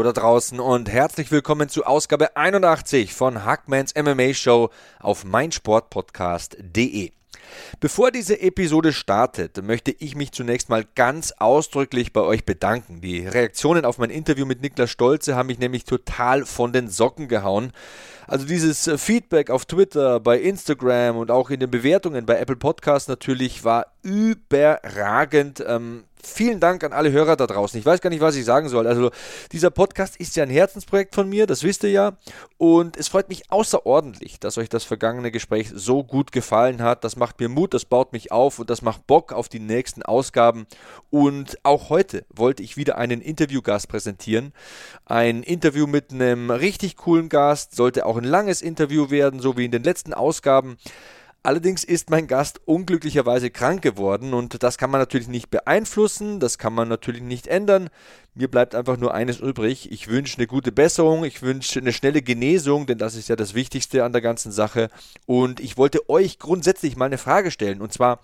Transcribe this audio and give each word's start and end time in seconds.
Hallo 0.00 0.12
da 0.14 0.18
draußen 0.18 0.60
und 0.60 0.88
herzlich 0.88 1.30
willkommen 1.30 1.68
zu 1.68 1.84
Ausgabe 1.84 2.34
81 2.34 3.12
von 3.12 3.44
Hackmans 3.44 3.92
MMA 3.94 4.32
Show 4.32 4.70
auf 4.98 5.26
meinsportpodcast.de. 5.26 7.10
Bevor 7.80 8.10
diese 8.10 8.40
Episode 8.40 8.94
startet, 8.94 9.62
möchte 9.62 9.90
ich 9.90 10.16
mich 10.16 10.32
zunächst 10.32 10.70
mal 10.70 10.86
ganz 10.94 11.32
ausdrücklich 11.32 12.14
bei 12.14 12.22
euch 12.22 12.46
bedanken. 12.46 13.02
Die 13.02 13.26
Reaktionen 13.26 13.84
auf 13.84 13.98
mein 13.98 14.08
Interview 14.08 14.46
mit 14.46 14.62
Niklas 14.62 14.88
Stolze 14.90 15.36
haben 15.36 15.48
mich 15.48 15.58
nämlich 15.58 15.84
total 15.84 16.46
von 16.46 16.72
den 16.72 16.88
Socken 16.88 17.28
gehauen. 17.28 17.72
Also 18.26 18.46
dieses 18.46 18.90
Feedback 18.96 19.50
auf 19.50 19.66
Twitter, 19.66 20.18
bei 20.18 20.40
Instagram 20.40 21.18
und 21.18 21.30
auch 21.30 21.50
in 21.50 21.60
den 21.60 21.70
Bewertungen 21.70 22.24
bei 22.24 22.38
Apple 22.38 22.56
Podcasts 22.56 23.06
natürlich 23.06 23.64
war 23.64 23.92
überragend. 24.02 25.62
Ähm, 25.66 26.04
Vielen 26.22 26.60
Dank 26.60 26.84
an 26.84 26.92
alle 26.92 27.12
Hörer 27.12 27.36
da 27.36 27.46
draußen. 27.46 27.78
Ich 27.78 27.86
weiß 27.86 28.00
gar 28.00 28.10
nicht, 28.10 28.20
was 28.20 28.36
ich 28.36 28.44
sagen 28.44 28.68
soll. 28.68 28.86
Also, 28.86 29.10
dieser 29.52 29.70
Podcast 29.70 30.16
ist 30.16 30.36
ja 30.36 30.42
ein 30.42 30.50
Herzensprojekt 30.50 31.14
von 31.14 31.28
mir, 31.28 31.46
das 31.46 31.62
wisst 31.62 31.82
ihr 31.84 31.90
ja. 31.90 32.12
Und 32.58 32.96
es 32.96 33.08
freut 33.08 33.28
mich 33.28 33.50
außerordentlich, 33.50 34.38
dass 34.40 34.58
euch 34.58 34.68
das 34.68 34.84
vergangene 34.84 35.30
Gespräch 35.30 35.70
so 35.74 36.04
gut 36.04 36.32
gefallen 36.32 36.82
hat. 36.82 37.04
Das 37.04 37.16
macht 37.16 37.40
mir 37.40 37.48
Mut, 37.48 37.74
das 37.74 37.84
baut 37.84 38.12
mich 38.12 38.32
auf 38.32 38.58
und 38.58 38.70
das 38.70 38.82
macht 38.82 39.06
Bock 39.06 39.32
auf 39.32 39.48
die 39.48 39.60
nächsten 39.60 40.02
Ausgaben. 40.02 40.66
Und 41.10 41.58
auch 41.62 41.88
heute 41.90 42.24
wollte 42.28 42.62
ich 42.62 42.76
wieder 42.76 42.98
einen 42.98 43.20
Interviewgast 43.20 43.88
präsentieren. 43.88 44.52
Ein 45.06 45.42
Interview 45.42 45.86
mit 45.86 46.12
einem 46.12 46.50
richtig 46.50 46.96
coolen 46.96 47.28
Gast. 47.28 47.74
Sollte 47.74 48.06
auch 48.06 48.16
ein 48.16 48.24
langes 48.24 48.62
Interview 48.62 49.10
werden, 49.10 49.40
so 49.40 49.56
wie 49.56 49.64
in 49.64 49.70
den 49.70 49.82
letzten 49.82 50.14
Ausgaben. 50.14 50.76
Allerdings 51.42 51.84
ist 51.84 52.10
mein 52.10 52.26
Gast 52.26 52.60
unglücklicherweise 52.66 53.50
krank 53.50 53.80
geworden 53.80 54.34
und 54.34 54.62
das 54.62 54.76
kann 54.76 54.90
man 54.90 55.00
natürlich 55.00 55.28
nicht 55.28 55.48
beeinflussen, 55.48 56.38
das 56.38 56.58
kann 56.58 56.74
man 56.74 56.88
natürlich 56.88 57.22
nicht 57.22 57.46
ändern. 57.46 57.88
Mir 58.34 58.50
bleibt 58.50 58.74
einfach 58.74 58.98
nur 58.98 59.14
eines 59.14 59.40
übrig. 59.40 59.90
Ich 59.90 60.08
wünsche 60.08 60.36
eine 60.36 60.46
gute 60.46 60.70
Besserung, 60.70 61.24
ich 61.24 61.40
wünsche 61.40 61.80
eine 61.80 61.94
schnelle 61.94 62.20
Genesung, 62.20 62.84
denn 62.84 62.98
das 62.98 63.14
ist 63.14 63.30
ja 63.30 63.36
das 63.36 63.54
Wichtigste 63.54 64.04
an 64.04 64.12
der 64.12 64.20
ganzen 64.20 64.52
Sache. 64.52 64.90
Und 65.24 65.60
ich 65.60 65.78
wollte 65.78 66.10
euch 66.10 66.38
grundsätzlich 66.38 66.96
mal 66.96 67.06
eine 67.06 67.18
Frage 67.18 67.50
stellen 67.50 67.80
und 67.80 67.92
zwar, 67.92 68.20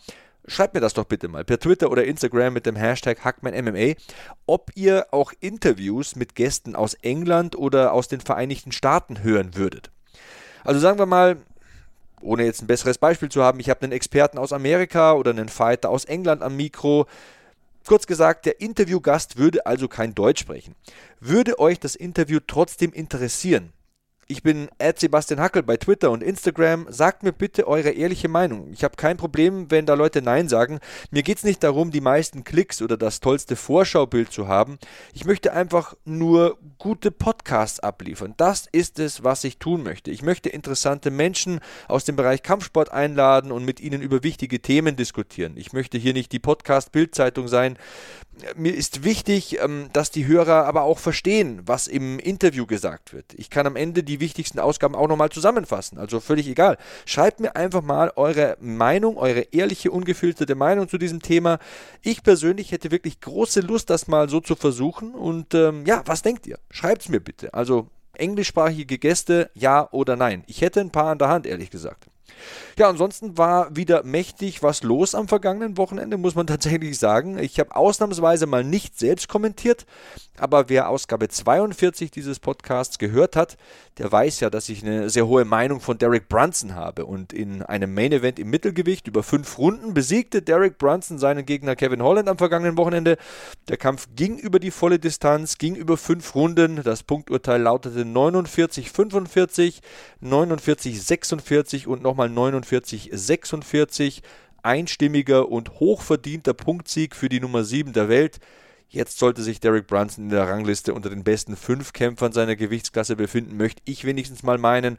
Schreibt 0.49 0.75
mir 0.75 0.81
das 0.81 0.95
doch 0.95 1.07
bitte 1.07 1.27
mal 1.27 1.45
per 1.45 1.59
Twitter 1.59 1.91
oder 1.91 2.05
Instagram 2.05 2.53
mit 2.53 2.67
dem 2.67 2.77
Hashtag 2.77 3.25
HackmanMMA, 3.25 3.95
ob 4.47 4.71
ihr 4.77 5.09
auch 5.11 5.33
Interviews 5.41 6.15
mit 6.15 6.37
Gästen 6.37 6.77
aus 6.77 6.95
England 6.95 7.57
oder 7.57 7.93
aus 7.93 8.07
den 8.07 8.21
Vereinigten 8.21 8.71
Staaten 8.71 9.25
hören 9.25 9.57
würdet. 9.57 9.91
Also 10.63 10.79
sagen 10.79 11.01
wir 11.01 11.07
mal, 11.07 11.39
ohne 12.21 12.45
jetzt 12.45 12.63
ein 12.63 12.67
besseres 12.67 12.99
Beispiel 12.99 13.29
zu 13.29 13.43
haben, 13.43 13.61
ich 13.61 13.71
habe 13.71 13.83
einen 13.83 13.93
Experten 13.93 14.39
aus 14.39 14.53
Amerika 14.53 15.13
oder 15.13 15.31
einen 15.31 15.49
Fighter 15.49 15.91
aus 15.91 16.05
England 16.05 16.43
am 16.43 16.57
Mikro. 16.57 17.07
Kurz 17.87 18.07
gesagt, 18.07 18.47
der 18.47 18.61
Interviewgast 18.61 19.37
würde 19.37 19.67
also 19.67 19.87
kein 19.87 20.15
Deutsch 20.15 20.41
sprechen. 20.41 20.75
Würde 21.21 21.59
euch 21.59 21.79
das 21.79 21.95
Interview 21.95 22.41
trotzdem 22.45 22.93
interessieren? 22.93 23.73
Ich 24.29 24.43
bin 24.43 24.69
Sebastian 24.97 25.39
Hackel 25.39 25.63
bei 25.63 25.77
Twitter 25.77 26.11
und 26.11 26.21
Instagram. 26.21 26.87
Sagt 26.91 27.23
mir 27.23 27.31
bitte 27.31 27.69
eure 27.69 27.91
ehrliche 27.91 28.27
Meinung. 28.27 28.73
Ich 28.73 28.83
habe 28.83 28.97
kein 28.97 29.17
Problem, 29.17 29.71
wenn 29.71 29.87
da 29.87 29.95
Leute 29.95 30.21
Nein 30.21 30.49
sagen. 30.49 30.81
Mir 31.13 31.23
geht 31.23 31.39
es 31.39 31.45
nicht 31.45 31.63
darum, 31.63 31.93
die 31.93 32.01
meisten 32.01 32.43
Klicks 32.43 32.83
oder 32.83 32.97
das 32.97 33.21
tollste 33.21 33.55
Vorschaubild 33.55 34.33
zu 34.33 34.49
haben. 34.49 34.79
Ich 35.13 35.27
möchte 35.27 35.53
einfach 35.53 35.95
nur 36.05 36.59
gute 36.79 37.13
Podcasts 37.13 37.79
abliefern. 37.79 38.35
Das 38.37 38.67
ist 38.73 38.99
es, 38.99 39.23
was 39.23 39.45
ich 39.45 39.59
tun 39.59 39.85
möchte. 39.85 40.11
Ich 40.11 40.23
möchte 40.23 40.49
interessante 40.49 41.13
Menschen 41.13 41.61
aus 41.87 42.05
dem 42.05 42.17
Bereich 42.17 42.43
Kampfsport 42.43 42.91
einladen 42.91 43.53
und 43.53 43.65
mit 43.65 43.79
ihnen 43.79 44.03
über 44.03 44.25
wichtige 44.25 44.61
Themen 44.61 44.97
diskutieren. 44.97 45.53
Ich 45.57 45.73
möchte 45.73 45.99
hier 45.99 46.15
nicht 46.15 46.33
die 46.33 46.41
Podcast-Bildzeitung 46.41 47.47
sein. 47.47 47.79
Mir 48.55 48.75
ist 48.75 49.05
wichtig, 49.05 49.61
ähm, 49.61 49.89
dass 49.93 50.11
die 50.11 50.27
Hörer 50.27 50.67
aber 50.67 50.83
auch 50.83 50.99
verstehen, 50.99 51.63
was 51.65 51.87
im 51.87 52.19
Interview 52.19 52.67
gesagt 52.67 53.15
wird. 53.15 53.33
Ich 53.35 53.51
kann 53.51 53.67
am 53.67 53.77
Ende 53.77 54.03
die 54.03 54.16
die 54.17 54.21
wichtigsten 54.21 54.59
Ausgaben 54.59 54.95
auch 54.95 55.09
nochmal 55.09 55.31
zusammenfassen. 55.31 55.99
Also 55.99 56.21
völlig 56.21 56.49
egal. 56.49 56.79
Schreibt 57.05 57.41
mir 57.41 57.57
einfach 57.57 57.83
mal 57.83 58.13
eure 58.17 58.57
Meinung, 58.61 59.17
eure 59.17 59.41
ehrliche, 59.53 59.91
ungefilterte 59.91 60.55
Meinung 60.55 60.89
zu 60.89 60.99
diesem 60.99 61.21
Thema. 61.21 61.59
Ich 62.03 62.23
persönlich 62.23 62.73
hätte 62.73 62.91
wirklich 62.91 63.21
große 63.21 63.61
Lust, 63.61 63.91
das 63.91 64.09
mal 64.09 64.29
so 64.29 64.41
zu 64.41 64.57
versuchen. 64.57 65.15
Und 65.15 65.55
ähm, 65.55 65.85
ja, 65.87 66.03
was 66.07 66.23
denkt 66.23 66.47
ihr? 66.47 66.59
Schreibt 66.71 67.03
es 67.03 67.09
mir 67.09 67.21
bitte. 67.21 67.53
Also 67.55 67.89
englischsprachige 68.15 68.99
Gäste, 68.99 69.51
ja 69.55 69.89
oder 69.93 70.17
nein. 70.17 70.43
Ich 70.47 70.63
hätte 70.63 70.81
ein 70.81 70.91
paar 70.91 71.11
an 71.11 71.19
der 71.19 71.29
Hand, 71.29 71.47
ehrlich 71.47 71.71
gesagt. 71.71 72.07
Ja, 72.79 72.89
ansonsten 72.89 73.39
war 73.39 73.75
wieder 73.75 74.03
mächtig 74.03 74.63
was 74.63 74.83
los 74.83 75.15
am 75.15 75.29
vergangenen 75.29 75.77
Wochenende, 75.77 76.19
muss 76.19 76.35
man 76.35 76.47
tatsächlich 76.47 76.99
sagen. 76.99 77.39
Ich 77.39 77.59
habe 77.59 77.75
ausnahmsweise 77.75 78.47
mal 78.47 78.65
nicht 78.65 78.99
selbst 78.99 79.29
kommentiert, 79.29 79.87
aber 80.37 80.69
wer 80.69 80.89
Ausgabe 80.89 81.29
42 81.29 82.11
dieses 82.11 82.39
Podcasts 82.39 82.99
gehört 82.99 83.37
hat, 83.37 83.57
der 83.99 84.13
weiß 84.13 84.41
ja, 84.41 84.51
dass 84.51 84.69
ich 84.69 84.83
eine 84.83 85.09
sehr 85.09 85.27
hohe 85.27 85.47
Meinung 85.47 85.81
von 85.81 85.97
Derek 85.97 86.29
Brunson 86.29 86.75
habe. 86.75 87.07
Und 87.07 87.33
in 87.33 87.63
einem 87.63 87.95
Main 87.95 88.13
Event 88.13 88.39
im 88.39 88.51
Mittelgewicht 88.51 89.09
über 89.09 89.23
fünf 89.23 89.57
Runden 89.57 89.95
besiegte 89.95 90.43
Derek 90.43 90.77
Brunson 90.77 91.19
seinen 91.19 91.47
Gegner 91.47 91.77
Kevin 91.77 92.03
Holland 92.03 92.29
am 92.29 92.37
vergangenen 92.37 92.77
Wochenende. 92.77 93.17
Der 93.69 93.79
Kampf 93.79 94.09
ging 94.15 94.37
über 94.37 94.59
die 94.59 94.71
volle 94.71 94.99
Distanz, 94.99 95.57
ging 95.57 95.75
über 95.75 95.97
fünf 95.97 96.35
Runden. 96.35 96.83
Das 96.83 97.03
Punkturteil 97.03 97.63
lautete 97.63 98.03
49-45, 98.03 99.81
49-46 100.23 101.87
und 101.87 102.03
nochmal 102.17 102.29
49-46. 102.29 104.23
Einstimmiger 104.63 105.49
und 105.49 105.79
hochverdienter 105.79 106.55
Punktsieg 106.55 107.15
für 107.15 107.29
die 107.29 107.41
Nummer 107.41 107.63
7 107.63 107.93
der 107.93 108.09
Welt. 108.09 108.41
Jetzt 108.89 109.19
sollte 109.19 109.43
sich 109.43 109.61
Derek 109.61 109.87
Brunson 109.87 110.25
in 110.25 110.31
der 110.31 110.49
Rangliste 110.49 110.93
unter 110.93 111.09
den 111.09 111.23
besten 111.23 111.57
fünf 111.57 111.93
Kämpfern 111.93 112.33
seiner 112.33 112.57
Gewichtsklasse 112.57 113.15
befinden, 113.15 113.57
möchte 113.57 113.83
ich 113.85 114.05
wenigstens 114.05 114.43
mal 114.43 114.59
meinen. 114.59 114.99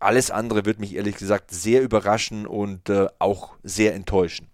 Alles 0.00 0.32
andere 0.32 0.64
wird 0.64 0.80
mich 0.80 0.96
ehrlich 0.96 1.16
gesagt 1.16 1.52
sehr 1.52 1.82
überraschen 1.82 2.46
und 2.46 2.88
äh, 2.88 3.06
auch 3.20 3.54
sehr 3.62 3.94
enttäuschen. 3.94 4.48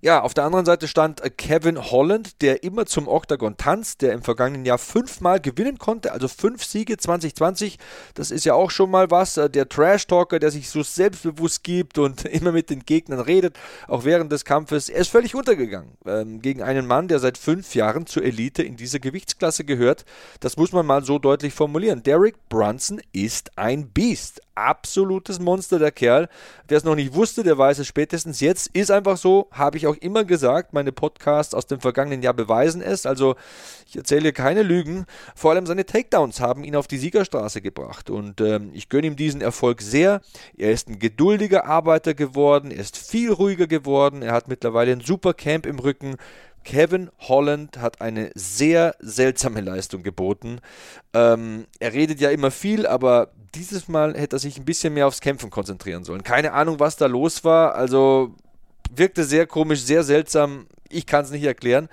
Ja, 0.00 0.22
auf 0.22 0.32
der 0.32 0.44
anderen 0.44 0.64
Seite 0.64 0.86
stand 0.86 1.20
äh, 1.22 1.30
Kevin 1.30 1.90
Holland, 1.90 2.40
der 2.40 2.62
immer 2.62 2.86
zum 2.86 3.08
Octagon 3.08 3.56
tanzt, 3.56 4.00
der 4.02 4.12
im 4.12 4.22
vergangenen 4.22 4.64
Jahr 4.64 4.78
fünfmal 4.78 5.40
gewinnen 5.40 5.78
konnte, 5.78 6.12
also 6.12 6.28
fünf 6.28 6.64
Siege 6.64 6.96
2020. 6.96 7.78
Das 8.14 8.30
ist 8.30 8.44
ja 8.44 8.54
auch 8.54 8.70
schon 8.70 8.90
mal 8.90 9.10
was. 9.10 9.36
Äh, 9.36 9.50
der 9.50 9.68
Trash-Talker, 9.68 10.38
der 10.38 10.52
sich 10.52 10.70
so 10.70 10.84
selbstbewusst 10.84 11.64
gibt 11.64 11.98
und 11.98 12.24
immer 12.26 12.52
mit 12.52 12.70
den 12.70 12.84
Gegnern 12.84 13.18
redet, 13.18 13.58
auch 13.88 14.04
während 14.04 14.30
des 14.30 14.44
Kampfes. 14.44 14.88
Er 14.88 15.00
ist 15.00 15.10
völlig 15.10 15.34
untergegangen 15.34 15.90
ähm, 16.06 16.40
gegen 16.42 16.62
einen 16.62 16.86
Mann, 16.86 17.08
der 17.08 17.18
seit 17.18 17.36
fünf 17.36 17.74
Jahren 17.74 18.06
zur 18.06 18.22
Elite 18.22 18.62
in 18.62 18.76
dieser 18.76 19.00
Gewichtsklasse 19.00 19.64
gehört. 19.64 20.04
Das 20.38 20.56
muss 20.56 20.70
man 20.70 20.86
mal 20.86 21.04
so 21.04 21.18
deutlich 21.18 21.54
formulieren. 21.54 22.04
Derek 22.04 22.48
Brunson 22.48 23.00
ist 23.12 23.58
ein 23.58 23.88
Biest. 23.88 24.42
Absolutes 24.58 25.38
Monster, 25.38 25.78
der 25.78 25.92
Kerl. 25.92 26.28
Wer 26.66 26.78
es 26.78 26.84
noch 26.84 26.96
nicht 26.96 27.14
wusste, 27.14 27.44
der 27.44 27.56
weiß 27.56 27.78
es 27.78 27.86
spätestens 27.86 28.40
jetzt. 28.40 28.66
Ist 28.74 28.90
einfach 28.90 29.16
so, 29.16 29.48
habe 29.52 29.76
ich 29.76 29.86
auch 29.86 29.94
immer 29.94 30.24
gesagt, 30.24 30.72
meine 30.72 30.90
Podcasts 30.90 31.54
aus 31.54 31.66
dem 31.66 31.80
vergangenen 31.80 32.22
Jahr 32.22 32.34
beweisen 32.34 32.82
es. 32.82 33.06
Also 33.06 33.36
ich 33.86 33.96
erzähle 33.96 34.32
keine 34.32 34.64
Lügen. 34.64 35.06
Vor 35.36 35.52
allem 35.52 35.64
seine 35.64 35.86
Takedowns 35.86 36.40
haben 36.40 36.64
ihn 36.64 36.74
auf 36.74 36.88
die 36.88 36.98
Siegerstraße 36.98 37.62
gebracht. 37.62 38.10
Und 38.10 38.40
ähm, 38.40 38.70
ich 38.74 38.88
gönne 38.88 39.06
ihm 39.06 39.14
diesen 39.14 39.40
Erfolg 39.40 39.80
sehr. 39.80 40.22
Er 40.56 40.72
ist 40.72 40.88
ein 40.88 40.98
geduldiger 40.98 41.66
Arbeiter 41.66 42.14
geworden, 42.14 42.72
er 42.72 42.80
ist 42.80 42.96
viel 42.96 43.30
ruhiger 43.30 43.68
geworden, 43.68 44.22
er 44.22 44.32
hat 44.32 44.48
mittlerweile 44.48 44.90
ein 44.90 45.00
super 45.00 45.34
Camp 45.34 45.66
im 45.66 45.78
Rücken. 45.78 46.16
Kevin 46.64 47.10
Holland 47.20 47.78
hat 47.78 48.00
eine 48.00 48.30
sehr 48.34 48.94
seltsame 49.00 49.60
Leistung 49.60 50.02
geboten. 50.02 50.60
Ähm, 51.14 51.66
er 51.78 51.92
redet 51.92 52.20
ja 52.20 52.30
immer 52.30 52.50
viel, 52.50 52.86
aber 52.86 53.30
dieses 53.54 53.88
Mal 53.88 54.14
hätte 54.14 54.36
er 54.36 54.40
sich 54.40 54.58
ein 54.58 54.64
bisschen 54.64 54.94
mehr 54.94 55.06
aufs 55.06 55.20
Kämpfen 55.20 55.50
konzentrieren 55.50 56.04
sollen. 56.04 56.22
Keine 56.22 56.52
Ahnung, 56.52 56.80
was 56.80 56.96
da 56.96 57.06
los 57.06 57.44
war. 57.44 57.74
Also 57.74 58.34
wirkte 58.94 59.24
sehr 59.24 59.46
komisch, 59.46 59.82
sehr 59.82 60.04
seltsam. 60.04 60.66
Ich 60.88 61.06
kann 61.06 61.24
es 61.24 61.30
nicht 61.30 61.44
erklären. 61.44 61.88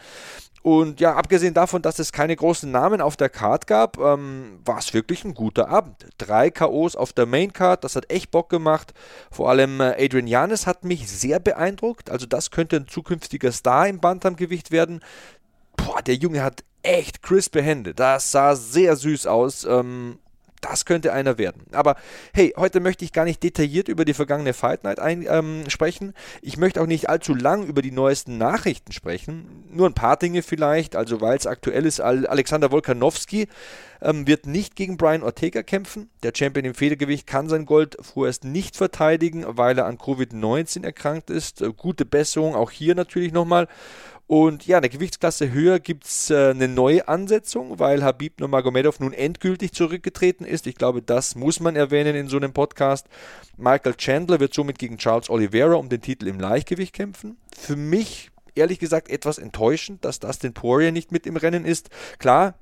Und 0.65 0.99
ja, 0.99 1.13
abgesehen 1.13 1.53
davon, 1.53 1.83
dass 1.83 1.99
es 1.99 2.11
keine 2.11 2.35
großen 2.35 2.71
Namen 2.71 2.99
auf 2.99 3.15
der 3.15 3.29
Card 3.29 3.67
gab, 3.67 3.99
ähm, 3.99 4.57
war 4.65 4.79
es 4.79 4.95
wirklich 4.95 5.23
ein 5.23 5.35
guter 5.35 5.69
Abend. 5.69 6.07
Drei 6.17 6.49
K.O.s 6.49 6.95
auf 6.95 7.13
der 7.13 7.27
Main 7.27 7.53
Card, 7.53 7.83
das 7.83 7.95
hat 7.95 8.09
echt 8.09 8.31
Bock 8.31 8.49
gemacht. 8.49 8.95
Vor 9.29 9.47
allem 9.47 9.79
äh, 9.79 9.93
Adrian 10.03 10.25
Janis 10.25 10.65
hat 10.65 10.83
mich 10.83 11.07
sehr 11.07 11.39
beeindruckt. 11.39 12.09
Also 12.09 12.25
das 12.25 12.49
könnte 12.49 12.77
ein 12.77 12.87
zukünftiger 12.87 13.51
Star 13.51 13.87
im 13.87 13.99
Bantamgewicht 13.99 14.71
werden. 14.71 15.01
Boah, 15.77 16.01
der 16.01 16.15
Junge 16.15 16.41
hat 16.41 16.63
echt 16.81 17.21
crispe 17.21 17.61
Hände. 17.61 17.93
Das 17.93 18.31
sah 18.31 18.55
sehr 18.55 18.95
süß 18.95 19.27
aus. 19.27 19.65
Ähm, 19.65 20.17
das 20.61 20.85
könnte 20.85 21.13
einer 21.13 21.37
werden. 21.37 21.63
Aber 21.71 21.95
hey, 22.33 22.53
heute 22.57 22.79
möchte 22.79 23.05
ich 23.05 23.13
gar 23.13 23.25
nicht 23.25 23.43
detailliert 23.43 23.87
über 23.87 24.05
die 24.05 24.13
vergangene 24.13 24.53
Fight 24.53 24.83
Night 24.83 24.99
ein, 24.99 25.25
ähm, 25.27 25.63
sprechen. 25.69 26.13
Ich 26.41 26.57
möchte 26.57 26.81
auch 26.81 26.87
nicht 26.87 27.09
allzu 27.09 27.33
lang 27.33 27.65
über 27.65 27.81
die 27.81 27.91
neuesten 27.91 28.37
Nachrichten 28.37 28.91
sprechen. 28.91 29.63
Nur 29.71 29.87
ein 29.87 29.93
paar 29.93 30.17
Dinge 30.17 30.41
vielleicht. 30.41 30.95
Also, 30.95 31.21
weil 31.21 31.37
es 31.37 31.47
aktuell 31.47 31.85
ist, 31.85 31.99
Alexander 31.99 32.71
Wolkanowski 32.71 33.47
ähm, 34.01 34.27
wird 34.27 34.45
nicht 34.47 34.75
gegen 34.75 34.97
Brian 34.97 35.23
Ortega 35.23 35.63
kämpfen. 35.63 36.09
Der 36.23 36.33
Champion 36.35 36.65
im 36.65 36.73
Federgewicht 36.73 37.27
kann 37.27 37.49
sein 37.49 37.65
Gold 37.65 37.97
vorerst 37.99 38.43
nicht 38.43 38.75
verteidigen, 38.75 39.45
weil 39.47 39.77
er 39.77 39.85
an 39.85 39.97
Covid-19 39.97 40.83
erkrankt 40.83 41.29
ist. 41.29 41.61
Äh, 41.61 41.71
gute 41.75 42.05
Besserung 42.05 42.55
auch 42.55 42.71
hier 42.71 42.95
natürlich 42.95 43.33
nochmal. 43.33 43.67
Und 44.27 44.65
ja, 44.65 44.77
in 44.77 44.81
der 44.81 44.89
Gewichtsklasse 44.89 45.51
höher 45.51 45.79
gibt 45.79 46.05
es 46.05 46.31
äh, 46.31 46.49
eine 46.49 46.67
neue 46.67 47.07
Ansetzung, 47.07 47.77
weil 47.77 48.03
Habib 48.03 48.39
Nurmagomedov 48.39 48.99
nun 48.99 49.13
endgültig 49.13 49.73
zurückgetreten 49.73 50.45
ist. 50.45 50.65
Ich 50.65 50.75
glaube, 50.75 51.03
das 51.03 51.35
muss 51.35 51.59
man 51.59 51.75
erwähnen 51.75 52.15
in 52.15 52.27
so 52.27 52.37
einem 52.37 52.51
Podcast. 52.51 53.07
Michael 53.55 53.95
Chandler 53.95 54.39
wird 54.39 54.53
somit 54.53 54.79
gegen 54.79 54.97
Charles 54.97 55.29
Oliveira 55.29 55.75
um 55.75 55.89
den 55.89 56.01
Titel 56.01 56.27
im 56.27 56.39
Leichtgewicht 56.39 56.93
kämpfen. 56.93 57.37
Für 57.55 57.75
mich 57.75 58.31
ehrlich 58.55 58.79
gesagt 58.79 59.09
etwas 59.09 59.37
enttäuschend, 59.37 60.03
dass 60.03 60.19
Dustin 60.19 60.53
Poirier 60.53 60.91
nicht 60.91 61.11
mit 61.11 61.27
im 61.27 61.37
Rennen 61.37 61.65
ist. 61.65 61.89
Klar, 62.17 62.55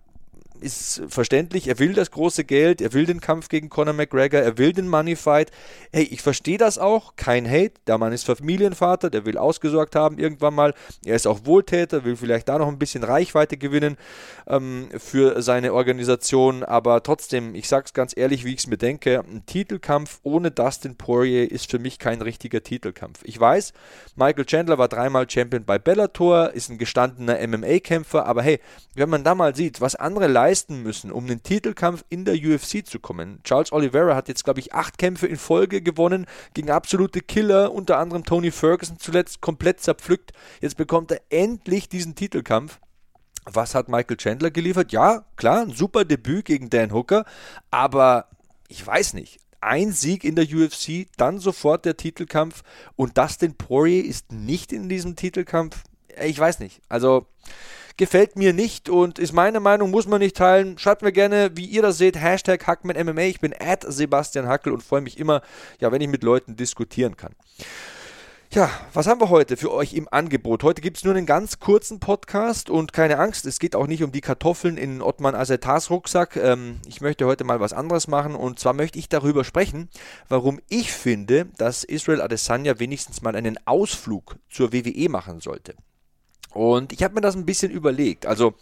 ist 0.63 1.03
verständlich, 1.09 1.67
er 1.67 1.77
will 1.79 1.93
das 1.93 2.09
große 2.09 2.45
Geld, 2.45 2.81
er 2.81 2.93
will 2.93 3.05
den 3.05 3.21
Kampf 3.21 3.49
gegen 3.49 3.69
Conor 3.69 3.93
McGregor, 3.93 4.39
er 4.39 4.57
will 4.57 4.73
den 4.73 4.87
Money 4.87 5.15
Fight. 5.15 5.51
Hey, 5.91 6.03
ich 6.03 6.21
verstehe 6.21 6.57
das 6.57 6.77
auch, 6.77 7.15
kein 7.15 7.49
Hate, 7.49 7.73
der 7.85 7.97
Mann 7.97 8.13
ist 8.13 8.23
Familienvater, 8.23 9.09
der 9.09 9.25
will 9.25 9.37
ausgesorgt 9.37 9.95
haben 9.95 10.17
irgendwann 10.17 10.55
mal. 10.55 10.73
Er 11.05 11.15
ist 11.15 11.27
auch 11.27 11.45
Wohltäter, 11.45 12.05
will 12.05 12.15
vielleicht 12.15 12.49
da 12.49 12.57
noch 12.57 12.69
ein 12.69 12.79
bisschen 12.79 13.03
Reichweite 13.03 13.57
gewinnen 13.57 13.97
ähm, 14.47 14.87
für 14.97 15.41
seine 15.41 15.73
Organisation, 15.73 16.63
aber 16.63 17.03
trotzdem, 17.03 17.55
ich 17.55 17.67
sage 17.67 17.85
es 17.85 17.93
ganz 17.93 18.15
ehrlich, 18.15 18.45
wie 18.45 18.53
ich 18.53 18.59
es 18.59 18.67
mir 18.67 18.77
denke, 18.77 19.19
ein 19.19 19.45
Titelkampf 19.45 20.19
ohne 20.23 20.51
Dustin 20.51 20.95
Poirier 20.95 21.51
ist 21.51 21.69
für 21.69 21.79
mich 21.79 21.99
kein 21.99 22.21
richtiger 22.21 22.63
Titelkampf. 22.63 23.19
Ich 23.23 23.39
weiß, 23.39 23.73
Michael 24.15 24.45
Chandler 24.45 24.77
war 24.77 24.87
dreimal 24.87 25.29
Champion 25.29 25.65
bei 25.65 25.77
Bellator, 25.77 26.51
ist 26.51 26.69
ein 26.69 26.77
gestandener 26.77 27.45
MMA-Kämpfer, 27.45 28.25
aber 28.25 28.41
hey, 28.41 28.59
wenn 28.95 29.09
man 29.09 29.23
da 29.23 29.35
mal 29.35 29.55
sieht, 29.55 29.81
was 29.81 29.95
andere 29.95 30.27
leisten, 30.27 30.52
leisten 30.53 30.83
müssen, 30.83 31.11
um 31.11 31.25
den 31.25 31.41
Titelkampf 31.41 32.05
in 32.09 32.25
der 32.25 32.35
UFC 32.35 32.85
zu 32.85 32.99
kommen. 32.99 33.39
Charles 33.43 33.71
Oliveira 33.71 34.15
hat 34.15 34.27
jetzt, 34.27 34.43
glaube 34.43 34.59
ich, 34.59 34.71
acht 34.71 34.99
Kämpfe 34.99 35.25
in 35.25 35.37
Folge 35.37 35.81
gewonnen 35.81 36.27
gegen 36.53 36.69
absolute 36.69 37.21
Killer, 37.21 37.71
unter 37.71 37.97
anderem 37.97 38.23
Tony 38.23 38.51
Ferguson 38.51 38.99
zuletzt 38.99 39.41
komplett 39.41 39.79
zerpflückt. 39.79 40.31
Jetzt 40.61 40.77
bekommt 40.77 41.09
er 41.09 41.21
endlich 41.31 41.89
diesen 41.89 42.13
Titelkampf. 42.13 42.79
Was 43.45 43.73
hat 43.73 43.89
Michael 43.89 44.17
Chandler 44.17 44.51
geliefert? 44.51 44.91
Ja, 44.91 45.25
klar, 45.37 45.63
ein 45.63 45.71
super 45.71 46.05
Debüt 46.05 46.45
gegen 46.45 46.69
Dan 46.69 46.93
Hooker, 46.93 47.25
aber 47.71 48.27
ich 48.67 48.85
weiß 48.85 49.15
nicht. 49.15 49.39
Ein 49.59 49.91
Sieg 49.91 50.23
in 50.23 50.35
der 50.35 50.45
UFC, 50.45 51.07
dann 51.17 51.39
sofort 51.39 51.85
der 51.85 51.97
Titelkampf 51.97 52.61
und 52.95 53.17
Dustin 53.17 53.55
Poirier 53.55 54.05
ist 54.05 54.31
nicht 54.31 54.71
in 54.71 54.87
diesem 54.87 55.15
Titelkampf. 55.15 55.83
Ich 56.21 56.39
weiß 56.39 56.59
nicht. 56.59 56.81
Also 56.89 57.25
gefällt 57.97 58.35
mir 58.35 58.53
nicht 58.53 58.89
und 58.89 59.19
ist 59.19 59.33
meine 59.33 59.59
Meinung, 59.59 59.91
muss 59.91 60.07
man 60.07 60.19
nicht 60.19 60.35
teilen. 60.35 60.77
Schreibt 60.77 61.01
mir 61.01 61.11
gerne, 61.11 61.51
wie 61.55 61.65
ihr 61.65 61.81
das 61.81 61.97
seht. 61.97 62.19
Hashtag 62.19 62.65
HackmanMMA. 62.65 63.21
Ich 63.21 63.39
bin 63.39 63.53
at 63.57 63.85
Sebastian 63.87 64.47
Hackel 64.47 64.73
und 64.73 64.83
freue 64.83 65.01
mich 65.01 65.19
immer, 65.19 65.41
ja, 65.79 65.91
wenn 65.91 66.01
ich 66.01 66.07
mit 66.07 66.23
Leuten 66.23 66.55
diskutieren 66.55 67.17
kann. 67.17 67.33
Ja, 68.51 68.69
was 68.93 69.07
haben 69.07 69.19
wir 69.19 69.29
heute 69.29 69.57
für 69.57 69.71
euch 69.71 69.95
im 69.95 70.07
Angebot? 70.11 70.61
Heute 70.61 70.83
gibt 70.83 70.97
es 70.97 71.03
nur 71.03 71.15
einen 71.15 71.25
ganz 71.25 71.57
kurzen 71.59 71.99
Podcast 71.99 72.69
und 72.69 72.93
keine 72.93 73.17
Angst, 73.17 73.47
es 73.47 73.57
geht 73.57 73.75
auch 73.75 73.87
nicht 73.87 74.03
um 74.03 74.11
die 74.11 74.21
Kartoffeln 74.21 74.77
in 74.77 75.01
Ottman 75.01 75.33
Asetas 75.33 75.89
Rucksack. 75.89 76.35
Ähm, 76.35 76.79
ich 76.85 77.01
möchte 77.01 77.25
heute 77.25 77.45
mal 77.45 77.59
was 77.59 77.73
anderes 77.73 78.07
machen 78.07 78.35
und 78.35 78.59
zwar 78.59 78.73
möchte 78.73 78.99
ich 78.99 79.09
darüber 79.09 79.43
sprechen, 79.43 79.89
warum 80.29 80.59
ich 80.69 80.91
finde, 80.91 81.47
dass 81.57 81.83
Israel 81.83 82.21
Adesanya 82.21 82.77
wenigstens 82.77 83.23
mal 83.23 83.35
einen 83.35 83.57
Ausflug 83.65 84.35
zur 84.51 84.71
WWE 84.71 85.09
machen 85.09 85.39
sollte. 85.39 85.73
Und 86.53 86.93
ich 86.93 87.03
habe 87.03 87.15
mir 87.15 87.21
das 87.21 87.35
ein 87.35 87.45
bisschen 87.45 87.71
überlegt. 87.71 88.25
Also 88.25 88.53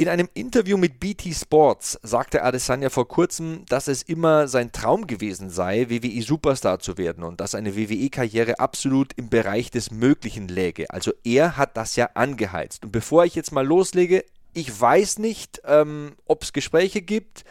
in 0.00 0.08
einem 0.08 0.30
Interview 0.32 0.78
mit 0.78 0.98
BT 0.98 1.34
Sports 1.34 1.98
sagte 2.02 2.42
Adesanya 2.42 2.88
vor 2.88 3.06
kurzem, 3.06 3.66
dass 3.68 3.86
es 3.86 4.02
immer 4.02 4.48
sein 4.48 4.72
Traum 4.72 5.06
gewesen 5.06 5.50
sei, 5.50 5.90
WWE 5.90 6.22
Superstar 6.22 6.78
zu 6.78 6.96
werden 6.96 7.22
und 7.22 7.40
dass 7.42 7.54
eine 7.54 7.76
WWE-Karriere 7.76 8.60
absolut 8.60 9.12
im 9.18 9.28
Bereich 9.28 9.70
des 9.70 9.90
Möglichen 9.90 10.48
läge. 10.48 10.88
Also 10.88 11.12
er 11.22 11.58
hat 11.58 11.76
das 11.76 11.96
ja 11.96 12.08
angeheizt. 12.14 12.84
Und 12.84 12.92
bevor 12.92 13.26
ich 13.26 13.34
jetzt 13.34 13.52
mal 13.52 13.66
loslege, 13.66 14.24
ich 14.54 14.80
weiß 14.80 15.18
nicht, 15.18 15.60
ähm, 15.66 16.12
ob 16.24 16.44
es 16.44 16.54
Gespräche 16.54 17.02
gibt. 17.02 17.44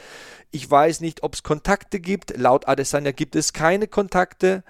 Ich 0.49 0.69
weiß 0.69 1.01
nicht, 1.01 1.21
ob 1.21 1.35
es 1.35 1.43
Kontakte 1.43 1.99
gibt. 1.99 2.35
Laut 2.35 2.67
Adesanya 2.67 3.11
gibt 3.11 3.35
es 3.35 3.53
keine 3.53 3.87
Kontakte. 3.87 4.63